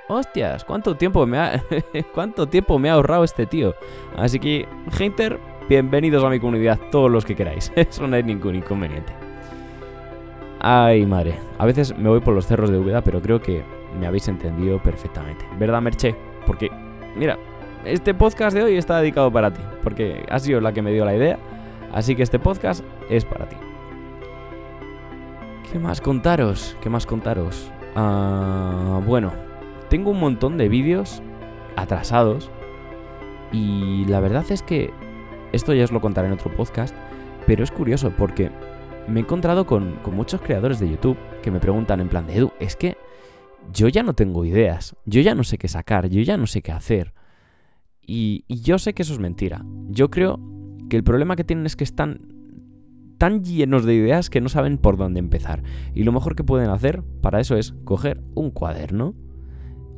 hostias, 0.08 0.64
¿cuánto 0.64 0.96
tiempo 0.96 1.26
me 1.26 1.38
ha, 1.38 1.64
cuánto 2.14 2.48
tiempo 2.48 2.78
me 2.80 2.90
ha 2.90 2.94
ahorrado 2.94 3.24
este 3.24 3.46
tío? 3.46 3.76
Así 4.18 4.40
que, 4.40 4.68
hater, 4.92 5.40
bienvenidos 5.70 6.24
a 6.24 6.30
mi 6.30 6.40
comunidad, 6.40 6.80
todos 6.92 7.10
los 7.10 7.26
que 7.26 7.36
queráis. 7.36 7.72
Eso 7.76 8.08
no 8.08 8.16
hay 8.16 8.24
ningún 8.24 8.56
inconveniente. 8.56 9.14
Ay, 10.60 11.06
madre. 11.06 11.36
A 11.58 11.66
veces 11.66 11.98
me 11.98 12.10
voy 12.10 12.22
por 12.22 12.34
los 12.34 12.48
cerros 12.48 12.70
de 12.70 12.78
Úbeda, 12.78 13.02
pero 13.02 13.22
creo 13.22 13.42
que 13.42 13.64
me 14.00 14.08
habéis 14.08 14.28
entendido 14.28 14.82
perfectamente. 14.82 15.46
¿Verdad, 15.58 15.82
Merche? 15.82 16.16
Porque, 16.46 16.70
mira, 17.16 17.38
este 17.86 18.14
podcast 18.14 18.56
de 18.56 18.64
hoy 18.64 18.78
está 18.78 19.00
dedicado 19.00 19.32
para 19.32 19.52
ti, 19.52 19.62
porque 19.84 20.26
has 20.30 20.44
sido 20.44 20.62
la 20.62 20.74
que 20.74 20.82
me 20.82 20.92
dio 20.92 21.06
la 21.06 21.16
idea, 21.16 21.38
así 21.94 22.16
que 22.16 22.24
este 22.24 22.40
podcast 22.40 22.84
es 23.10 23.26
para 23.26 23.48
ti. 23.48 23.56
¿Qué 25.72 25.80
más 25.80 26.02
contaros? 26.02 26.78
¿Qué 26.82 26.90
más 26.90 27.06
contaros? 27.06 27.72
Ah, 27.96 29.02
bueno, 29.06 29.32
tengo 29.90 30.12
un 30.12 30.20
montón 30.20 30.58
de 30.58 30.70
vídeos 30.70 31.22
atrasados 31.76 32.50
y 33.52 34.06
la 34.06 34.20
verdad 34.20 34.46
es 34.50 34.62
que 34.62 34.92
esto 35.52 35.74
ya 35.74 35.84
os 35.84 35.92
lo 35.92 36.02
contaré 36.02 36.28
en 36.28 36.34
otro 36.34 36.54
podcast, 36.56 36.96
pero 37.46 37.64
es 37.64 37.72
curioso 37.72 38.12
porque 38.18 38.52
me 39.08 39.20
he 39.20 39.24
encontrado 39.24 39.66
con, 39.66 40.00
muchos 40.12 40.42
creadores 40.42 40.80
de 40.80 40.90
YouTube 40.90 41.18
que 41.42 41.52
me 41.52 41.60
preguntan 41.60 42.00
en 42.00 42.10
plan 42.10 42.26
de 42.28 42.38
Edu, 42.38 42.52
es 42.60 42.76
que 42.76 42.98
yo 43.72 43.88
ya 43.88 44.04
no 44.04 44.14
tengo 44.14 44.46
ideas, 44.46 44.96
yo 45.06 45.22
ya 45.22 45.36
no 45.36 45.44
sé 45.44 45.58
qué 45.58 45.68
sacar, 45.68 46.10
yo 46.10 46.22
ya 46.22 46.38
no 46.38 46.48
sé 46.48 46.62
qué 46.62 46.72
hacer. 46.72 47.14
Y, 48.08 48.46
yo 48.48 48.78
sé 48.80 48.94
que 48.94 49.04
eso 49.04 49.14
es 49.14 49.20
mentira. 49.20 49.66
Yo 49.90 50.10
creo 50.10 50.40
que 50.90 50.98
el 50.98 51.04
problema 51.04 51.36
que 51.36 51.44
tienen 51.44 51.66
es 51.66 51.76
que 51.76 51.84
están 51.84 52.34
tan 53.18 53.44
llenos 53.44 53.86
de 53.86 53.96
ideas 53.96 54.30
que 54.30 54.42
no 54.42 54.50
saben 54.50 54.78
por 54.78 54.98
dónde 54.98 55.20
empezar. 55.20 55.64
Y 55.94 56.04
lo 56.04 56.12
mejor 56.12 56.36
que 56.36 56.44
pueden 56.44 56.70
hacer 56.70 57.02
para 57.22 57.40
eso 57.40 57.56
es 57.56 57.74
coger 57.84 58.22
un 58.36 58.52
cuaderno 58.52 59.16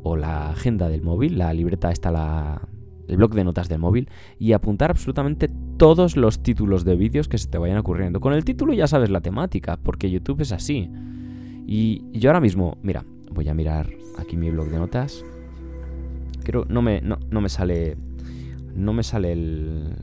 o 0.04 0.16
la 0.16 0.52
agenda 0.52 0.88
del 0.88 1.02
móvil, 1.02 1.38
la 1.38 1.54
libreta 1.54 1.92
está 1.92 2.12
la, 2.12 2.62
el 3.08 3.18
blog 3.18 3.34
de 3.34 3.44
notas 3.44 3.70
del 3.70 3.80
móvil 3.80 4.10
y 4.40 4.54
apuntar 4.54 4.92
absolutamente 4.92 5.50
todos 5.78 6.16
los 6.18 6.44
títulos 6.44 6.86
de 6.86 6.96
vídeos 6.96 7.28
que 7.28 7.38
se 7.38 7.48
te 7.48 7.58
vayan 7.58 7.78
ocurriendo. 7.78 8.20
Con 8.20 8.34
el 8.34 8.46
título 8.46 8.74
ya 8.74 8.88
sabes 8.88 9.10
la 9.10 9.22
temática, 9.22 9.78
porque 9.78 10.10
YouTube 10.10 10.42
es 10.42 10.52
así. 10.52 10.90
Y 11.66 12.04
yo 12.18 12.30
ahora 12.30 12.42
mismo, 12.42 12.78
mira, 12.82 13.06
voy 13.32 13.50
a 13.50 13.54
mirar 13.54 13.90
aquí 14.18 14.38
mi 14.38 14.50
blog 14.50 14.70
de 14.70 14.78
notas. 14.78 15.24
Creo, 16.48 16.66
no 16.70 16.82
me, 16.82 17.02
no, 17.02 17.20
no 17.30 17.42
me 17.42 17.50
sale, 17.50 17.98
no 18.74 18.94
me 18.94 19.04
sale 19.04 19.34
el, 19.34 19.98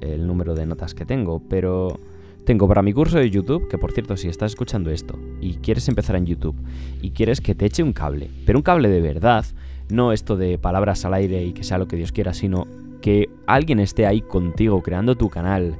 el 0.00 0.26
número 0.26 0.54
de 0.54 0.64
notas 0.64 0.94
que 0.94 1.04
tengo, 1.04 1.42
pero 1.50 2.00
tengo 2.46 2.66
para 2.66 2.80
mi 2.80 2.94
curso 2.94 3.18
de 3.18 3.28
YouTube, 3.28 3.68
que 3.68 3.76
por 3.76 3.92
cierto, 3.92 4.16
si 4.16 4.28
estás 4.28 4.52
escuchando 4.52 4.88
esto 4.88 5.18
y 5.42 5.56
quieres 5.56 5.86
empezar 5.86 6.16
en 6.16 6.24
YouTube 6.24 6.56
y 7.02 7.10
quieres 7.10 7.42
que 7.42 7.54
te 7.54 7.66
eche 7.66 7.82
un 7.82 7.92
cable, 7.92 8.30
pero 8.46 8.58
un 8.58 8.62
cable 8.62 8.88
de 8.88 9.02
verdad, 9.02 9.44
no 9.90 10.14
esto 10.14 10.38
de 10.38 10.56
palabras 10.56 11.04
al 11.04 11.12
aire 11.12 11.44
y 11.44 11.52
que 11.52 11.62
sea 11.62 11.76
lo 11.76 11.88
que 11.88 11.96
Dios 11.96 12.10
quiera, 12.10 12.32
sino 12.32 12.66
que 13.02 13.28
alguien 13.46 13.80
esté 13.80 14.06
ahí 14.06 14.22
contigo 14.22 14.82
creando 14.82 15.14
tu 15.14 15.28
canal 15.28 15.76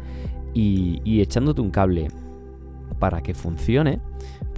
y, 0.52 1.00
echándote 1.22 1.62
un 1.62 1.70
cable 1.70 2.08
para 2.98 3.22
que 3.22 3.32
funcione, 3.32 4.00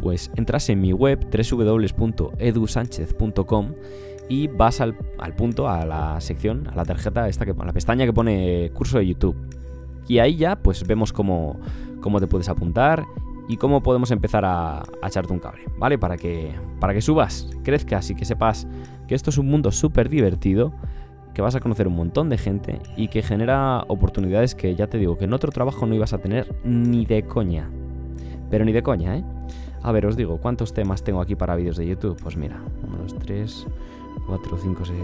pues 0.03 0.33
entras 0.35 0.69
en 0.69 0.81
mi 0.81 0.93
web 0.93 1.29
www.edusanchez.com 1.31 3.75
y 4.31 4.47
vas 4.47 4.81
al, 4.81 4.95
punto, 5.37 5.69
a 5.69 5.85
la 5.85 6.21
sección, 6.21 6.69
a 6.69 6.77
la 6.77 6.85
tarjeta, 6.85 7.29
esta 7.29 7.45
que, 7.45 7.51
a 7.51 7.65
la 7.65 7.73
pestaña 7.73 8.07
que 8.07 8.13
pone 8.13 8.71
curso 8.73 8.99
de 8.99 9.09
YouTube. 9.09 9.37
Y 10.07 10.21
ahí 10.21 10.37
ya 10.37 10.55
pues 10.55 10.87
vemos 10.87 11.13
cómo, 11.13 11.59
cómo 12.01 12.21
te 12.21 12.29
puedes 12.29 12.49
apuntar 12.49 13.05
y 13.49 13.57
cómo 13.57 13.83
podemos 13.83 14.13
empezar 14.13 14.45
a, 14.45 14.85
echarte 15.05 15.33
un 15.33 15.41
cable, 15.41 15.65
¿vale? 15.79 15.99
Para 15.99 16.17
que, 16.17 16.55
para 16.79 16.95
que 16.95 17.03
subas, 17.03 17.51
crezcas 17.65 18.09
y 18.11 18.15
que 18.15 18.25
sepas 18.25 18.69
que 19.09 19.17
esto 19.17 19.31
es 19.31 19.39
un 19.39 19.49
mundo 19.49 19.73
súper 19.73 20.09
divertido, 20.09 20.73
que 21.35 21.43
vas 21.43 21.57
a 21.57 21.61
conocer 21.61 21.89
un 21.89 21.97
montón 21.97 22.29
de 22.29 22.39
gente 22.39 22.79
y 22.97 23.09
que 23.09 23.23
genera 23.23 23.83
oportunidades 23.89 24.55
que 24.55 24.77
ya 24.77 24.87
te 24.87 24.99
digo 24.99 25.19
que 25.19 25.25
en 25.25 25.33
otro 25.33 25.51
trabajo 25.51 25.87
no 25.87 25.95
ibas 25.97 26.13
a 26.13 26.19
tener 26.19 26.55
ni 26.63 27.05
de 27.05 27.25
coña. 27.25 27.69
Pero 28.49 28.65
ni 28.65 28.71
de 28.71 28.85
coña, 28.85 29.17
¿eh? 29.17 29.25
A 29.83 29.91
ver, 29.91 30.07
os 30.07 30.17
digo, 30.17 30.37
¿cuántos 30.37 30.73
temas 30.73 31.03
tengo 31.03 31.21
aquí 31.21 31.35
para 31.35 31.57
vídeos 31.57 31.77
de 31.77 31.87
YouTube? 31.89 32.17
Pues 32.23 32.37
mira, 32.37 32.61
1, 32.87 32.97
2, 32.97 33.19
3, 33.19 33.67
4, 34.27 34.59
5, 34.59 34.85
6, 34.85 34.99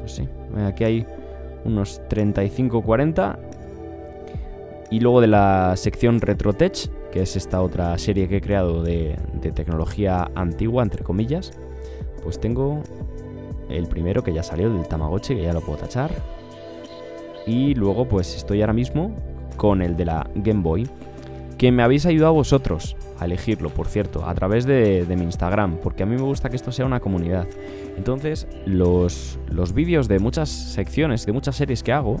Pues 0.00 0.12
sí, 0.12 0.28
aquí 0.66 0.84
hay 0.84 1.06
unos 1.64 2.00
35-40. 2.10 3.38
Y 4.90 5.00
luego 5.00 5.20
de 5.20 5.28
la 5.28 5.74
sección 5.76 6.20
RetroTech, 6.20 7.10
que 7.10 7.22
es 7.22 7.36
esta 7.36 7.62
otra 7.62 7.96
serie 7.98 8.28
que 8.28 8.36
he 8.36 8.40
creado 8.40 8.82
de, 8.82 9.16
tecnología 9.54 10.30
antigua, 10.34 10.82
entre 10.82 11.02
comillas, 11.02 11.52
pues 12.22 12.38
tengo 12.38 12.82
el 13.68 13.86
primero 13.86 14.22
que 14.22 14.32
ya 14.32 14.42
salió 14.42 14.70
del 14.70 14.86
Tamagotchi, 14.86 15.36
que 15.36 15.42
ya 15.42 15.52
lo 15.52 15.62
puedo 15.62 15.78
tachar. 15.78 16.10
Y 17.46 17.74
luego 17.74 18.06
pues 18.06 18.36
estoy 18.36 18.60
ahora 18.60 18.72
mismo 18.72 19.16
con 19.56 19.80
el 19.80 19.96
de 19.96 20.04
la 20.04 20.28
Game 20.34 20.62
Boy, 20.62 20.86
que 21.56 21.72
me 21.72 21.82
habéis 21.82 22.04
ayudado 22.04 22.34
vosotros 22.34 22.94
a 23.18 23.24
elegirlo, 23.24 23.70
por 23.70 23.86
cierto, 23.86 24.26
a 24.26 24.34
través 24.34 24.64
de, 24.66 25.06
mi 25.16 25.24
Instagram, 25.24 25.78
porque 25.82 26.02
a 26.02 26.06
mí 26.06 26.16
me 26.16 26.22
gusta 26.22 26.50
que 26.50 26.56
esto 26.56 26.72
sea 26.72 26.86
una 26.86 27.00
comunidad. 27.00 27.46
Entonces, 27.96 28.46
los, 28.66 29.38
los 29.48 29.72
vídeos 29.72 30.08
de 30.08 30.18
muchas 30.18 30.48
secciones, 30.48 31.26
de 31.26 31.32
muchas 31.32 31.56
series 31.56 31.82
que 31.82 31.92
hago, 31.92 32.16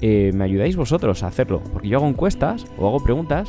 eh, 0.00 0.30
me 0.34 0.44
ayudáis 0.44 0.76
vosotros 0.76 1.22
a 1.22 1.28
hacerlo, 1.28 1.62
porque 1.72 1.88
yo 1.88 1.98
hago 1.98 2.08
encuestas 2.08 2.66
o 2.76 2.86
hago 2.86 3.02
preguntas 3.02 3.48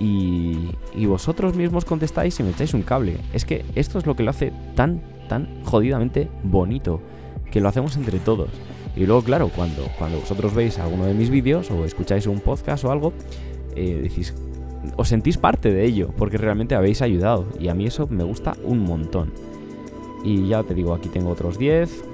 y, 0.00 0.70
y, 0.94 1.06
vosotros 1.06 1.54
mismos 1.54 1.84
contestáis 1.84 2.38
y 2.40 2.42
me 2.42 2.50
echáis 2.50 2.74
un 2.74 2.82
cable. 2.82 3.18
Es 3.32 3.44
que 3.44 3.64
esto 3.74 3.98
es 3.98 4.06
lo 4.06 4.16
que 4.16 4.22
lo 4.22 4.30
hace 4.30 4.52
tan, 4.74 5.00
tan 5.28 5.64
jodidamente 5.64 6.28
bonito, 6.42 7.00
que 7.50 7.60
lo 7.60 7.68
hacemos 7.68 7.96
entre 7.96 8.18
todos. 8.18 8.50
Y 8.96 9.04
luego, 9.04 9.22
claro, 9.22 9.50
cuando, 9.54 9.86
cuando 9.98 10.18
vosotros 10.20 10.54
veis 10.54 10.78
alguno 10.78 11.04
de 11.04 11.14
mis 11.14 11.28
vídeos 11.28 11.70
o 11.70 11.84
escucháis 11.84 12.26
un 12.26 12.40
podcast 12.40 12.84
o 12.84 12.90
algo, 12.90 13.12
eh, 13.76 14.00
decís, 14.02 14.34
os 14.96 15.08
sentís 15.08 15.38
parte 15.38 15.72
de 15.72 15.84
ello, 15.84 16.10
porque 16.16 16.38
realmente 16.38 16.74
habéis 16.74 17.02
ayudado. 17.02 17.46
Y 17.58 17.68
a 17.68 17.74
mí 17.74 17.86
eso 17.86 18.06
me 18.08 18.24
gusta 18.24 18.56
un 18.62 18.80
montón. 18.80 19.32
Y 20.24 20.48
ya 20.48 20.62
te 20.62 20.74
digo, 20.74 20.94
aquí 20.94 21.08
tengo 21.08 21.30
otros 21.30 21.58
10. 21.58 22.04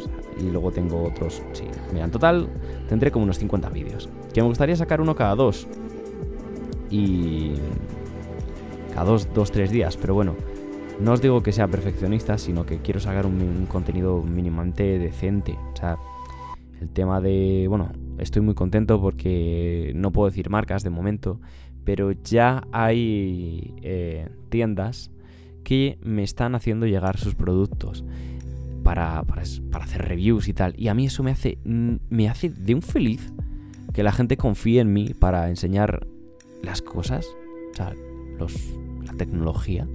y 0.40 0.50
luego 0.50 0.70
tengo 0.70 1.04
otros... 1.04 1.42
Sí, 1.52 1.64
mira, 1.92 2.06
en 2.06 2.10
total 2.10 2.48
tendré 2.88 3.10
como 3.10 3.24
unos 3.24 3.38
50 3.38 3.68
vídeos. 3.70 4.08
Que 4.32 4.40
me 4.40 4.48
gustaría 4.48 4.76
sacar 4.76 5.00
uno 5.00 5.14
cada 5.14 5.34
dos. 5.34 5.66
Y... 6.90 7.52
Cada 8.94 9.04
dos, 9.04 9.28
dos, 9.32 9.50
tres 9.50 9.70
días. 9.70 9.96
Pero 9.96 10.14
bueno, 10.14 10.34
no 11.00 11.12
os 11.12 11.22
digo 11.22 11.42
que 11.42 11.52
sea 11.52 11.68
perfeccionista, 11.68 12.38
sino 12.38 12.66
que 12.66 12.78
quiero 12.78 13.00
sacar 13.00 13.26
un, 13.26 13.66
contenido 13.66 14.22
mínimamente 14.22 14.98
decente. 14.98 15.58
O 15.72 15.76
sea, 15.76 15.98
el 16.80 16.88
tema 16.90 17.20
de... 17.20 17.66
Bueno, 17.68 17.90
estoy 18.18 18.42
muy 18.42 18.54
contento 18.54 19.00
porque 19.00 19.92
no 19.94 20.12
puedo 20.12 20.28
decir 20.28 20.50
marcas 20.50 20.82
de 20.82 20.90
momento, 20.90 21.40
pero 21.84 22.12
ya 22.12 22.62
hay 22.72 23.74
eh, 23.82 24.28
tiendas 24.48 25.10
que 25.64 25.98
me 26.02 26.22
están 26.22 26.54
haciendo 26.54 26.86
llegar 26.86 27.18
sus 27.18 27.34
productos 27.34 28.04
para, 28.82 29.22
para, 29.22 29.42
hacer 29.42 30.02
reviews 30.02 30.48
y 30.48 30.52
tal. 30.52 30.74
Y 30.76 30.88
a 30.88 30.94
mí 30.94 31.06
eso 31.06 31.22
me 31.22 31.30
hace, 31.30 31.58
me 31.64 32.28
hace 32.28 32.50
de 32.50 32.74
un 32.74 32.82
feliz 32.82 33.32
que 33.92 34.02
la 34.02 34.12
gente 34.12 34.36
confíe 34.36 34.80
en 34.80 34.92
mí 34.92 35.14
para 35.18 35.48
enseñar 35.48 36.06
las 36.62 36.82
cosas, 36.82 37.26
o 37.72 37.76
sea, 37.76 37.94
la 39.04 39.12
tecnología. 39.14 39.86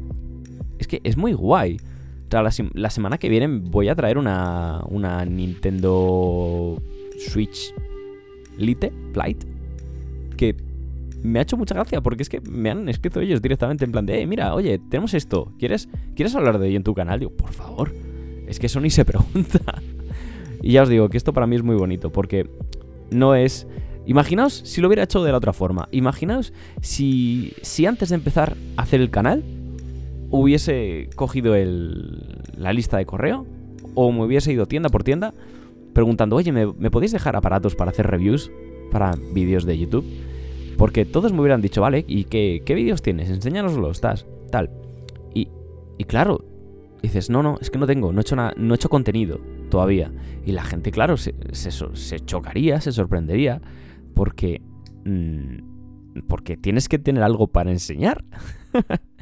Es 0.80 0.88
que 0.88 1.02
es 1.04 1.18
muy 1.18 1.34
guay. 1.34 1.78
O 2.28 2.32
sea, 2.32 2.42
la, 2.42 2.52
la 2.74 2.90
semana 2.90 3.18
que 3.18 3.30
viene 3.30 3.48
voy 3.48 3.90
a 3.90 3.96
traer 3.96 4.18
una, 4.18 4.82
una 4.90 5.24
Nintendo 5.26 6.82
Switch 7.18 7.74
Lite, 8.58 8.92
Lite, 9.14 9.48
que 10.36 10.67
me 11.24 11.40
ha 11.40 11.42
hecho 11.42 11.58
mucha 11.58 11.76
gracia 11.76 12.02
porque 12.02 12.24
es 12.24 12.30
que 12.30 12.42
me 12.42 12.70
han 12.70 12.88
escrito 12.90 13.20
ellos 13.20 13.42
directamente 13.42 13.86
en 13.86 13.92
plan 13.92 14.06
de, 14.06 14.22
eh, 14.22 14.28
mira, 14.28 14.54
oye, 14.54 14.80
tenemos 14.90 15.14
esto, 15.14 15.52
¿quieres, 15.58 15.90
¿quieres 16.16 16.36
hablar 16.36 16.60
de 16.60 16.68
ello 16.68 16.78
en 16.78 16.84
tu 16.84 16.94
canal? 16.94 17.20
Digo, 17.20 17.32
por 17.32 17.52
favor, 17.54 17.94
es 18.48 18.60
que 18.60 18.68
eso 18.68 18.80
ni 18.80 18.90
se 18.90 19.06
pregunta. 19.06 19.82
y 20.62 20.74
ya 20.74 20.84
os 20.84 20.90
digo 20.90 21.10
que 21.10 21.18
esto 21.18 21.34
para 21.34 21.48
mí 21.48 21.56
es 21.56 21.64
muy 21.64 21.76
bonito 21.76 22.12
porque 22.12 22.50
no 23.12 23.36
es... 23.36 23.68
Imaginaos 24.06 24.54
si 24.54 24.80
lo 24.80 24.88
hubiera 24.88 25.04
hecho 25.04 25.22
de 25.22 25.32
la 25.32 25.38
otra 25.38 25.52
forma. 25.52 25.90
Imaginaos 25.92 26.54
si, 26.82 27.54
si 27.62 27.86
antes 27.86 28.08
de 28.08 28.16
empezar 28.16 28.56
a 28.78 28.84
hacer 28.84 29.02
el 29.02 29.10
canal 29.10 29.44
hubiese 30.30 31.10
cogido 31.16 31.56
el, 31.56 32.42
la 32.58 32.72
lista 32.72 32.98
de 32.98 33.06
correo 33.06 33.46
o 33.96 34.12
me 34.14 34.24
hubiese 34.24 34.54
ido 34.54 34.66
tienda 34.66 34.88
por 34.88 35.04
tienda 35.04 35.34
preguntando, 35.92 36.38
oye, 36.38 36.54
¿me, 36.54 36.68
¿me 36.68 36.90
podéis 36.90 37.12
dejar 37.12 37.36
aparatos 37.36 37.76
para 37.76 37.92
hacer 37.92 38.08
reviews 38.08 38.50
para 38.92 39.14
vídeos 39.34 39.66
de 39.66 39.78
YouTube? 39.78 40.06
Porque 40.78 41.06
todos 41.06 41.34
me 41.34 41.42
hubieran 41.42 41.62
dicho, 41.62 41.82
vale, 41.82 42.06
¿y 42.08 42.26
qué, 42.26 42.62
qué 42.66 42.76
vídeos 42.76 43.02
tienes? 43.02 43.30
Enséñanoslos, 43.30 43.98
estás, 43.98 44.28
tal. 44.52 44.70
Y, 45.34 45.50
y 45.98 46.04
claro, 46.04 46.46
dices, 47.02 47.30
no, 47.30 47.42
no, 47.42 47.58
es 47.60 47.70
que 47.70 47.80
no 47.80 47.88
tengo, 47.88 48.14
no 48.14 48.20
he 48.20 48.22
hecho, 48.22 48.36
no 48.36 48.74
he 48.74 48.76
hecho 48.76 48.90
contenido 48.90 49.40
todavía. 49.70 50.12
Y 50.46 50.52
la 50.52 50.64
gente, 50.64 50.92
claro, 50.92 51.18
se, 51.18 51.34
se, 51.52 52.20
chocaría, 52.20 52.80
se 52.80 52.92
sorprendería, 52.92 53.62
porque 54.14 54.62
mm, 55.06 55.78
porque 56.28 56.58
tienes 56.58 56.90
que 56.90 57.00
tener 57.00 57.24
algo 57.24 57.48
para 57.48 57.72
enseñar. 57.72 58.24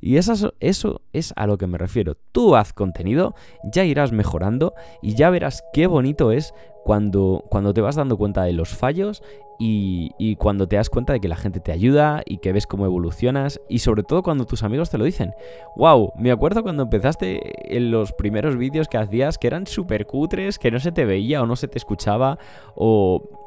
y 0.00 0.16
eso, 0.16 0.54
eso 0.60 1.02
es 1.12 1.32
a 1.36 1.46
lo 1.46 1.58
que 1.58 1.66
me 1.66 1.78
refiero. 1.78 2.16
Tú 2.32 2.56
haz 2.56 2.72
contenido, 2.72 3.34
ya 3.64 3.84
irás 3.84 4.12
mejorando 4.12 4.74
y 5.02 5.14
ya 5.14 5.30
verás 5.30 5.62
qué 5.72 5.86
bonito 5.86 6.32
es 6.32 6.52
cuando, 6.84 7.44
cuando 7.48 7.74
te 7.74 7.80
vas 7.80 7.96
dando 7.96 8.16
cuenta 8.16 8.44
de 8.44 8.52
los 8.52 8.68
fallos 8.70 9.22
y, 9.58 10.36
cuando 10.36 10.68
te 10.68 10.76
das 10.76 10.90
cuenta 10.90 11.12
de 11.12 11.20
que 11.20 11.28
la 11.28 11.36
gente 11.36 11.60
te 11.60 11.72
ayuda 11.72 12.22
y 12.24 12.38
que 12.38 12.52
ves 12.52 12.66
cómo 12.66 12.84
evolucionas 12.84 13.60
y 13.68 13.80
sobre 13.80 14.02
todo 14.02 14.22
cuando 14.22 14.46
tus 14.46 14.62
amigos 14.62 14.90
te 14.90 14.98
lo 14.98 15.04
dicen. 15.04 15.32
¡Wow! 15.76 16.12
Me 16.16 16.30
acuerdo 16.30 16.62
cuando 16.62 16.84
empezaste 16.84 17.76
en 17.76 17.90
los 17.90 18.12
primeros 18.12 18.56
vídeos 18.56 18.88
que 18.88 18.98
hacías 18.98 19.38
que 19.38 19.46
eran 19.46 19.66
súper 19.66 20.06
cutres, 20.06 20.58
que 20.58 20.70
no 20.70 20.78
se 20.78 20.92
te 20.92 21.04
veía 21.04 21.42
o 21.42 21.46
no 21.46 21.56
se 21.56 21.68
te 21.68 21.78
escuchaba 21.78 22.38
o, 22.74 23.45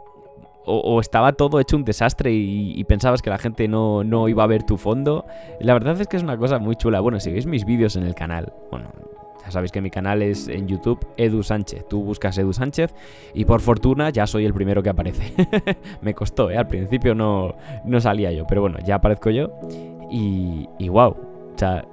o, 0.69 0.99
estaba 1.01 1.33
todo 1.33 1.59
hecho 1.59 1.75
un 1.75 1.83
desastre 1.83 2.31
y, 2.31 2.83
pensabas 2.85 3.21
que 3.21 3.29
la 3.29 3.37
gente 3.37 3.67
no, 3.67 4.03
no, 4.03 4.27
iba 4.27 4.43
a 4.43 4.47
ver 4.47 4.63
tu 4.63 4.77
fondo. 4.77 5.25
La 5.59 5.73
verdad 5.73 5.99
es 5.99 6.07
que 6.07 6.17
es 6.17 6.23
una 6.23 6.37
cosa 6.37 6.59
muy 6.59 6.75
chula. 6.75 6.99
Bueno, 6.99 7.19
si 7.19 7.31
veis 7.31 7.45
mis 7.45 7.65
vídeos 7.65 7.95
en 7.95 8.03
el 8.03 8.15
canal, 8.15 8.53
bueno, 8.71 8.91
ya 9.43 9.51
sabéis 9.51 9.71
que 9.71 9.81
mi 9.81 9.89
canal 9.89 10.21
es 10.21 10.47
en 10.47 10.67
YouTube 10.67 10.99
Edu 11.17 11.43
Sánchez. 11.43 11.87
Tú 11.87 12.03
buscas 12.03 12.37
Edu 12.37 12.53
Sánchez 12.53 12.93
y 13.33 13.45
por 13.45 13.61
fortuna 13.61 14.09
ya 14.09 14.27
soy 14.27 14.45
el 14.45 14.53
primero 14.53 14.83
que 14.83 14.89
aparece. 14.89 15.33
Me 16.01 16.13
costó, 16.13 16.51
¿eh? 16.51 16.57
Al 16.57 16.67
principio 16.67 17.15
no, 17.15 17.55
no 17.85 17.99
salía 17.99 18.31
yo, 18.31 18.45
pero 18.47 18.61
bueno, 18.61 18.77
ya 18.85 18.95
aparezco 18.95 19.29
yo. 19.29 19.49
Y, 20.11 20.67
y 20.77 20.89
wow, 20.89 21.09
o 21.09 21.57
sea, 21.57 21.85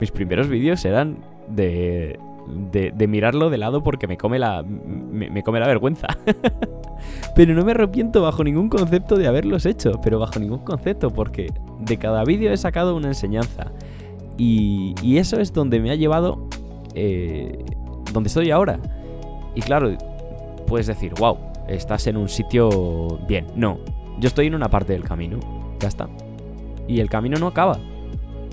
mis 0.00 0.10
primeros 0.10 0.48
vídeos 0.48 0.84
eran 0.84 1.24
de, 1.48 2.18
de, 2.46 3.06
mirarlo 3.06 3.50
de 3.50 3.58
lado 3.58 3.82
porque 3.82 4.06
me 4.06 4.16
come 4.16 4.38
la, 4.38 4.62
me, 4.62 5.42
come 5.42 5.60
la 5.60 5.66
vergüenza. 5.66 6.08
pero 7.34 7.54
no 7.54 7.64
me 7.64 7.72
arrepiento 7.72 8.22
bajo 8.22 8.44
ningún 8.44 8.68
concepto 8.68 9.16
de 9.16 9.26
haberlos 9.26 9.66
hecho, 9.66 10.00
pero 10.02 10.18
bajo 10.18 10.38
ningún 10.38 10.60
concepto 10.60 11.10
porque 11.10 11.52
de 11.80 11.96
cada 11.96 12.24
vídeo 12.24 12.52
he 12.52 12.56
sacado 12.56 12.96
una 12.96 13.08
enseñanza. 13.08 13.72
Y, 14.36 14.94
y 15.02 15.18
eso 15.18 15.38
es 15.38 15.52
donde 15.52 15.80
me 15.80 15.90
ha 15.90 15.94
llevado 15.94 16.48
eh, 16.94 17.64
donde 18.12 18.28
estoy 18.28 18.50
ahora. 18.50 18.78
Y 19.54 19.60
claro, 19.60 19.96
puedes 20.66 20.86
decir, 20.86 21.12
wow, 21.18 21.36
estás 21.68 22.06
en 22.06 22.16
un 22.16 22.28
sitio 22.28 23.18
bien. 23.28 23.46
No, 23.54 23.78
yo 24.18 24.28
estoy 24.28 24.46
en 24.46 24.54
una 24.54 24.68
parte 24.68 24.92
del 24.92 25.04
camino. 25.04 25.38
Ya 25.80 25.88
está. 25.88 26.08
Y 26.86 27.00
el 27.00 27.10
camino 27.10 27.38
no 27.38 27.48
acaba. 27.48 27.78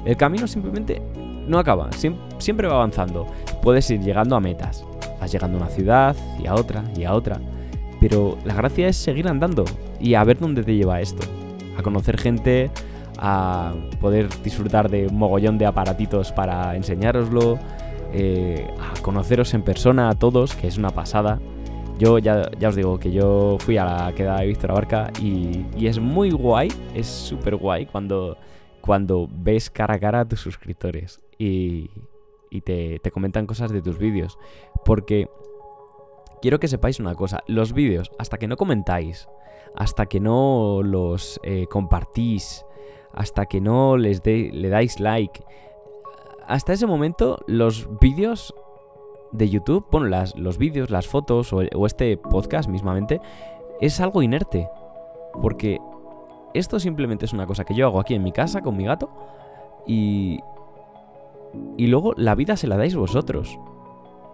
El 0.06 0.18
camino 0.18 0.48
simplemente 0.48 1.02
no 1.48 1.60
acaba. 1.60 1.90
siempre 2.38 2.68
va 2.68 2.76
avanzando. 2.76 3.28
Puedes 3.62 3.90
ir 3.92 4.02
llegando 4.02 4.36
a 4.36 4.40
metas. 4.40 4.86
Vas 5.20 5.32
llegando 5.32 5.58
a 5.58 5.62
una 5.62 5.70
ciudad 5.70 6.16
y 6.42 6.48
a 6.48 6.56
otra 6.56 6.84
y 6.96 7.04
a 7.04 7.14
otra. 7.14 7.40
Pero 8.02 8.38
la 8.44 8.56
gracia 8.56 8.90
es 8.90 8.98
seguir 8.98 9.28
andando 9.30 9.64
y 10.00 10.16
a 10.16 10.24
ver 10.24 10.40
dónde 10.40 10.64
te 10.64 10.76
lleva 10.76 11.00
esto. 11.00 11.24
A 11.78 11.84
conocer 11.84 12.18
gente, 12.18 12.72
a 13.20 13.74
poder 14.02 14.28
disfrutar 14.44 14.90
de 14.90 15.08
un 15.08 15.18
mogollón 15.18 15.60
de 15.60 15.68
aparatitos 15.68 16.32
para 16.32 16.76
enseñároslo, 16.76 17.60
eh, 18.12 18.68
a 18.80 19.00
conoceros 19.02 19.54
en 19.54 19.62
persona 19.62 20.10
a 20.10 20.16
todos, 20.16 20.56
que 20.56 20.68
es 20.68 20.78
una 20.78 20.90
pasada. 20.90 21.40
Yo 22.00 22.18
ya, 22.18 22.50
ya 22.60 22.70
os 22.70 22.76
digo 22.76 23.00
que 23.00 23.12
yo 23.12 23.58
fui 23.60 23.78
a 23.78 23.86
la 23.86 24.14
queda 24.16 24.40
de 24.40 24.48
Víctor 24.48 24.72
Abarca 24.72 25.12
y, 25.22 25.64
y 25.78 25.86
es 25.86 26.00
muy 26.00 26.32
guay, 26.32 26.70
es 26.96 27.06
súper 27.06 27.56
guay 27.56 27.86
cuando, 27.86 28.36
cuando 28.82 29.30
ves 29.32 29.70
cara 29.70 29.94
a 29.94 30.00
cara 30.00 30.22
a 30.22 30.26
tus 30.26 30.40
suscriptores 30.40 31.22
y, 31.38 31.92
y 32.50 32.62
te, 32.62 32.98
te 32.98 33.12
comentan 33.12 33.46
cosas 33.46 33.72
de 33.72 33.84
tus 33.84 34.00
vídeos. 34.00 34.40
Porque 34.84 35.30
quiero 36.42 36.60
que 36.60 36.68
sepáis 36.68 37.00
una 37.00 37.16
cosa, 37.16 37.44
los 37.48 37.74
vídeos, 37.74 38.12
hasta 38.18 38.38
que 38.38 38.48
no 38.48 38.58
comentáis, 38.58 39.28
hasta 39.76 40.06
que 40.08 40.20
no 40.20 40.82
los 40.84 41.40
eh, 41.44 41.68
compartís, 41.70 42.66
hasta 43.14 43.46
que 43.46 43.62
no 43.62 43.98
les 43.98 44.24
de, 44.24 44.50
le 44.54 44.70
dais 44.70 45.00
like, 45.00 45.44
hasta 46.48 46.74
ese 46.74 46.88
momento 46.88 47.40
los 47.48 47.88
vídeos 48.00 48.54
de 49.32 49.50
YouTube, 49.50 49.86
bueno, 49.92 50.08
las, 50.08 50.36
los 50.38 50.58
vídeos, 50.58 50.90
las 50.90 51.08
fotos 51.08 51.54
o, 51.54 51.86
este 51.86 52.18
podcast 52.18 52.70
mismamente, 52.70 53.22
es 53.80 54.00
algo 54.02 54.22
inerte. 54.22 54.68
Porque 55.42 55.80
esto 56.54 56.80
simplemente 56.80 57.26
es 57.26 57.34
una 57.34 57.48
cosa 57.48 57.64
que 57.64 57.74
yo 57.74 57.88
hago 57.88 58.00
aquí 58.00 58.16
en 58.16 58.24
mi 58.24 58.32
casa 58.32 58.62
con 58.62 58.76
mi 58.76 58.86
gato 58.86 59.10
y... 59.88 60.40
Y 61.78 61.88
luego 61.88 62.14
la 62.16 62.34
vida 62.34 62.56
se 62.56 62.68
la 62.68 62.78
dais 62.78 62.96
vosotros. 62.96 63.60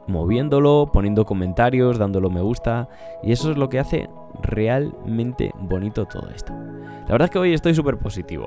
Moviéndolo, 0.08 0.90
poniendo 0.92 1.26
comentarios, 1.26 1.98
dándolo 1.98 2.30
me 2.30 2.42
gusta. 2.42 2.90
Y 3.24 3.32
eso 3.32 3.52
es 3.52 3.58
lo 3.58 3.70
que 3.70 3.80
hace 3.80 4.10
realmente 4.42 5.52
bonito 5.60 6.06
todo 6.06 6.30
esto. 6.30 6.54
La 6.54 7.14
verdad 7.14 7.26
es 7.26 7.32
que 7.32 7.40
hoy 7.40 7.54
estoy 7.54 7.74
súper 7.74 7.98
positivo. 7.98 8.46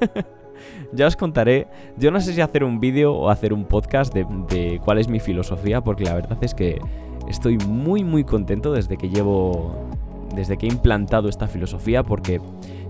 ya 0.92 1.06
os 1.06 1.16
contaré. 1.16 1.68
Yo 1.96 2.10
no 2.10 2.20
sé 2.20 2.32
si 2.32 2.40
hacer 2.40 2.64
un 2.64 2.80
vídeo 2.80 3.14
o 3.14 3.30
hacer 3.30 3.52
un 3.52 3.64
podcast 3.64 4.14
de, 4.14 4.80
cuál 4.84 4.98
es 4.98 5.08
mi 5.08 5.20
filosofía, 5.20 5.82
porque 5.82 6.04
la 6.04 6.14
verdad 6.14 6.38
es 6.42 6.54
que 6.54 6.80
estoy 7.28 7.58
muy 7.58 8.04
muy 8.04 8.24
contento 8.24 8.72
desde 8.72 8.96
que 8.96 9.08
llevo. 9.08 9.88
Desde 10.34 10.56
que 10.56 10.66
he 10.66 10.70
implantado 10.70 11.28
esta 11.28 11.46
filosofía, 11.46 12.02
porque 12.02 12.40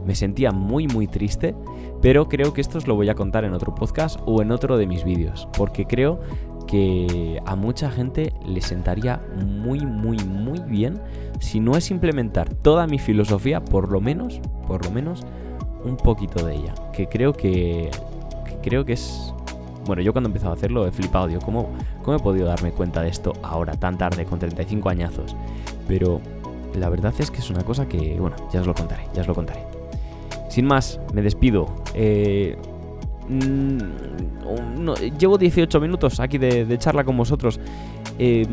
me 0.06 0.14
sentía 0.14 0.52
muy 0.52 0.86
muy 0.86 1.08
triste. 1.08 1.56
Pero 2.00 2.28
creo 2.28 2.52
que 2.52 2.60
esto 2.60 2.78
os 2.78 2.86
lo 2.86 2.94
voy 2.94 3.08
a 3.08 3.14
contar 3.14 3.44
en 3.44 3.52
otro 3.52 3.74
podcast 3.74 4.18
o 4.26 4.42
en 4.42 4.50
otro 4.52 4.76
de 4.76 4.86
mis 4.86 5.04
vídeos. 5.04 5.48
Porque 5.56 5.86
creo 5.86 6.20
que 6.66 7.40
a 7.44 7.56
mucha 7.56 7.90
gente 7.90 8.32
le 8.46 8.60
sentaría 8.60 9.20
muy 9.44 9.80
muy 9.80 10.16
muy 10.18 10.60
bien 10.60 11.00
si 11.42 11.60
no 11.60 11.76
es 11.76 11.90
implementar 11.90 12.54
toda 12.54 12.86
mi 12.86 12.98
filosofía, 12.98 13.64
por 13.64 13.90
lo 13.90 14.00
menos, 14.00 14.40
por 14.66 14.84
lo 14.84 14.90
menos, 14.92 15.24
un 15.84 15.96
poquito 15.96 16.46
de 16.46 16.54
ella. 16.54 16.74
Que 16.92 17.08
creo 17.08 17.32
que, 17.32 17.90
creo 18.62 18.84
que 18.84 18.94
es... 18.94 19.34
Bueno, 19.84 20.00
yo 20.02 20.12
cuando 20.12 20.28
he 20.28 20.30
empezado 20.30 20.52
a 20.52 20.54
hacerlo 20.54 20.86
he 20.86 20.92
flipado, 20.92 21.26
digo, 21.26 21.40
¿cómo, 21.40 21.70
¿cómo 22.02 22.16
he 22.16 22.20
podido 22.20 22.46
darme 22.46 22.70
cuenta 22.70 23.02
de 23.02 23.08
esto 23.08 23.32
ahora, 23.42 23.72
tan 23.74 23.98
tarde, 23.98 24.24
con 24.24 24.38
35 24.38 24.88
añazos? 24.88 25.34
Pero 25.88 26.20
la 26.74 26.88
verdad 26.88 27.12
es 27.18 27.30
que 27.30 27.38
es 27.38 27.50
una 27.50 27.64
cosa 27.64 27.88
que, 27.88 28.18
bueno, 28.20 28.36
ya 28.52 28.60
os 28.60 28.66
lo 28.66 28.74
contaré, 28.74 29.02
ya 29.12 29.22
os 29.22 29.26
lo 29.26 29.34
contaré. 29.34 29.64
Sin 30.48 30.66
más, 30.66 31.00
me 31.12 31.22
despido. 31.22 31.66
Eh, 31.94 32.56
mm, 33.32 35.18
llevo 35.18 35.38
18 35.38 35.80
minutos 35.80 36.20
aquí 36.20 36.38
de, 36.38 36.78
charla 36.78 37.04
con 37.04 37.16
vosotros. 37.16 37.60
Eh, 38.18 38.46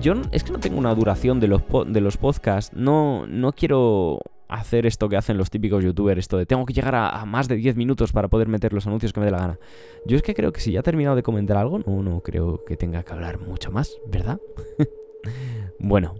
yo 0.00 0.14
es 0.32 0.44
que 0.44 0.52
no 0.52 0.58
tengo 0.58 0.78
una 0.78 0.94
duración 0.94 1.40
de 1.40 1.48
los, 1.48 1.62
de 1.86 2.00
los 2.00 2.16
podcasts. 2.16 2.76
No, 2.76 3.26
no 3.26 3.52
quiero 3.52 4.20
hacer 4.48 4.86
esto 4.86 5.08
que 5.08 5.16
hacen 5.16 5.36
los 5.36 5.50
típicos 5.50 5.82
youtubers, 5.82 6.18
esto 6.20 6.38
de 6.38 6.46
tengo 6.46 6.64
que 6.64 6.72
llegar 6.72 6.94
a, 6.94 7.24
más 7.24 7.48
de 7.48 7.56
10 7.56 7.76
minutos 7.76 8.12
para 8.12 8.28
poder 8.28 8.48
meter 8.48 8.72
los 8.72 8.86
anuncios 8.86 9.12
que 9.12 9.20
me 9.20 9.26
dé 9.26 9.32
la 9.32 9.38
gana. 9.38 9.58
Yo 10.06 10.16
es 10.16 10.22
que 10.22 10.34
creo 10.34 10.52
que 10.52 10.60
si 10.60 10.72
ya 10.72 10.80
he 10.80 10.82
terminado 10.82 11.16
de 11.16 11.22
comentar 11.22 11.56
algo, 11.56 11.78
no, 11.78 12.02
no 12.02 12.20
creo 12.20 12.64
que 12.64 12.76
tenga 12.76 13.02
que 13.02 13.12
hablar 13.12 13.40
mucho 13.40 13.72
más, 13.72 13.98
¿verdad? 14.06 14.40
bueno, 15.78 16.14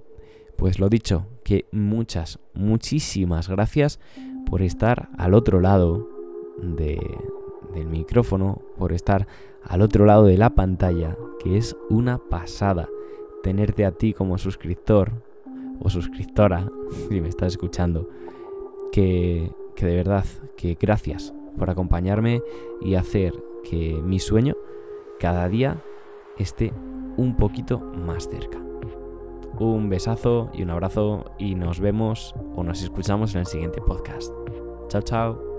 pues 0.56 0.78
lo 0.78 0.88
dicho, 0.88 1.26
que 1.44 1.66
muchas, 1.72 2.38
muchísimas 2.54 3.48
gracias 3.48 4.00
por 4.46 4.62
estar 4.62 5.08
al 5.18 5.34
otro 5.34 5.60
lado 5.60 6.08
de, 6.58 6.98
del 7.74 7.86
micrófono, 7.86 8.62
por 8.78 8.92
estar 8.92 9.26
al 9.62 9.82
otro 9.82 10.06
lado 10.06 10.24
de 10.24 10.38
la 10.38 10.50
pantalla, 10.50 11.16
que 11.42 11.56
es 11.56 11.76
una 11.90 12.18
pasada 12.18 12.88
tenerte 13.42 13.84
a 13.84 13.92
ti 13.92 14.12
como 14.12 14.38
suscriptor 14.38 15.12
o 15.80 15.90
suscriptora, 15.90 16.68
si 17.08 17.20
me 17.20 17.28
estás 17.28 17.52
escuchando, 17.52 18.08
que, 18.92 19.52
que 19.74 19.86
de 19.86 19.96
verdad, 19.96 20.24
que 20.56 20.76
gracias 20.80 21.34
por 21.58 21.70
acompañarme 21.70 22.42
y 22.80 22.94
hacer 22.94 23.34
que 23.62 24.00
mi 24.02 24.18
sueño 24.18 24.56
cada 25.18 25.48
día 25.48 25.82
esté 26.38 26.72
un 27.16 27.36
poquito 27.36 27.78
más 27.78 28.28
cerca. 28.28 28.58
Un 29.58 29.88
besazo 29.88 30.50
y 30.52 30.62
un 30.62 30.70
abrazo 30.70 31.24
y 31.38 31.54
nos 31.54 31.78
vemos 31.78 32.34
o 32.56 32.64
nos 32.64 32.82
escuchamos 32.82 33.34
en 33.34 33.40
el 33.40 33.46
siguiente 33.46 33.80
podcast. 33.80 34.32
Chao, 34.88 35.02
chao. 35.02 35.53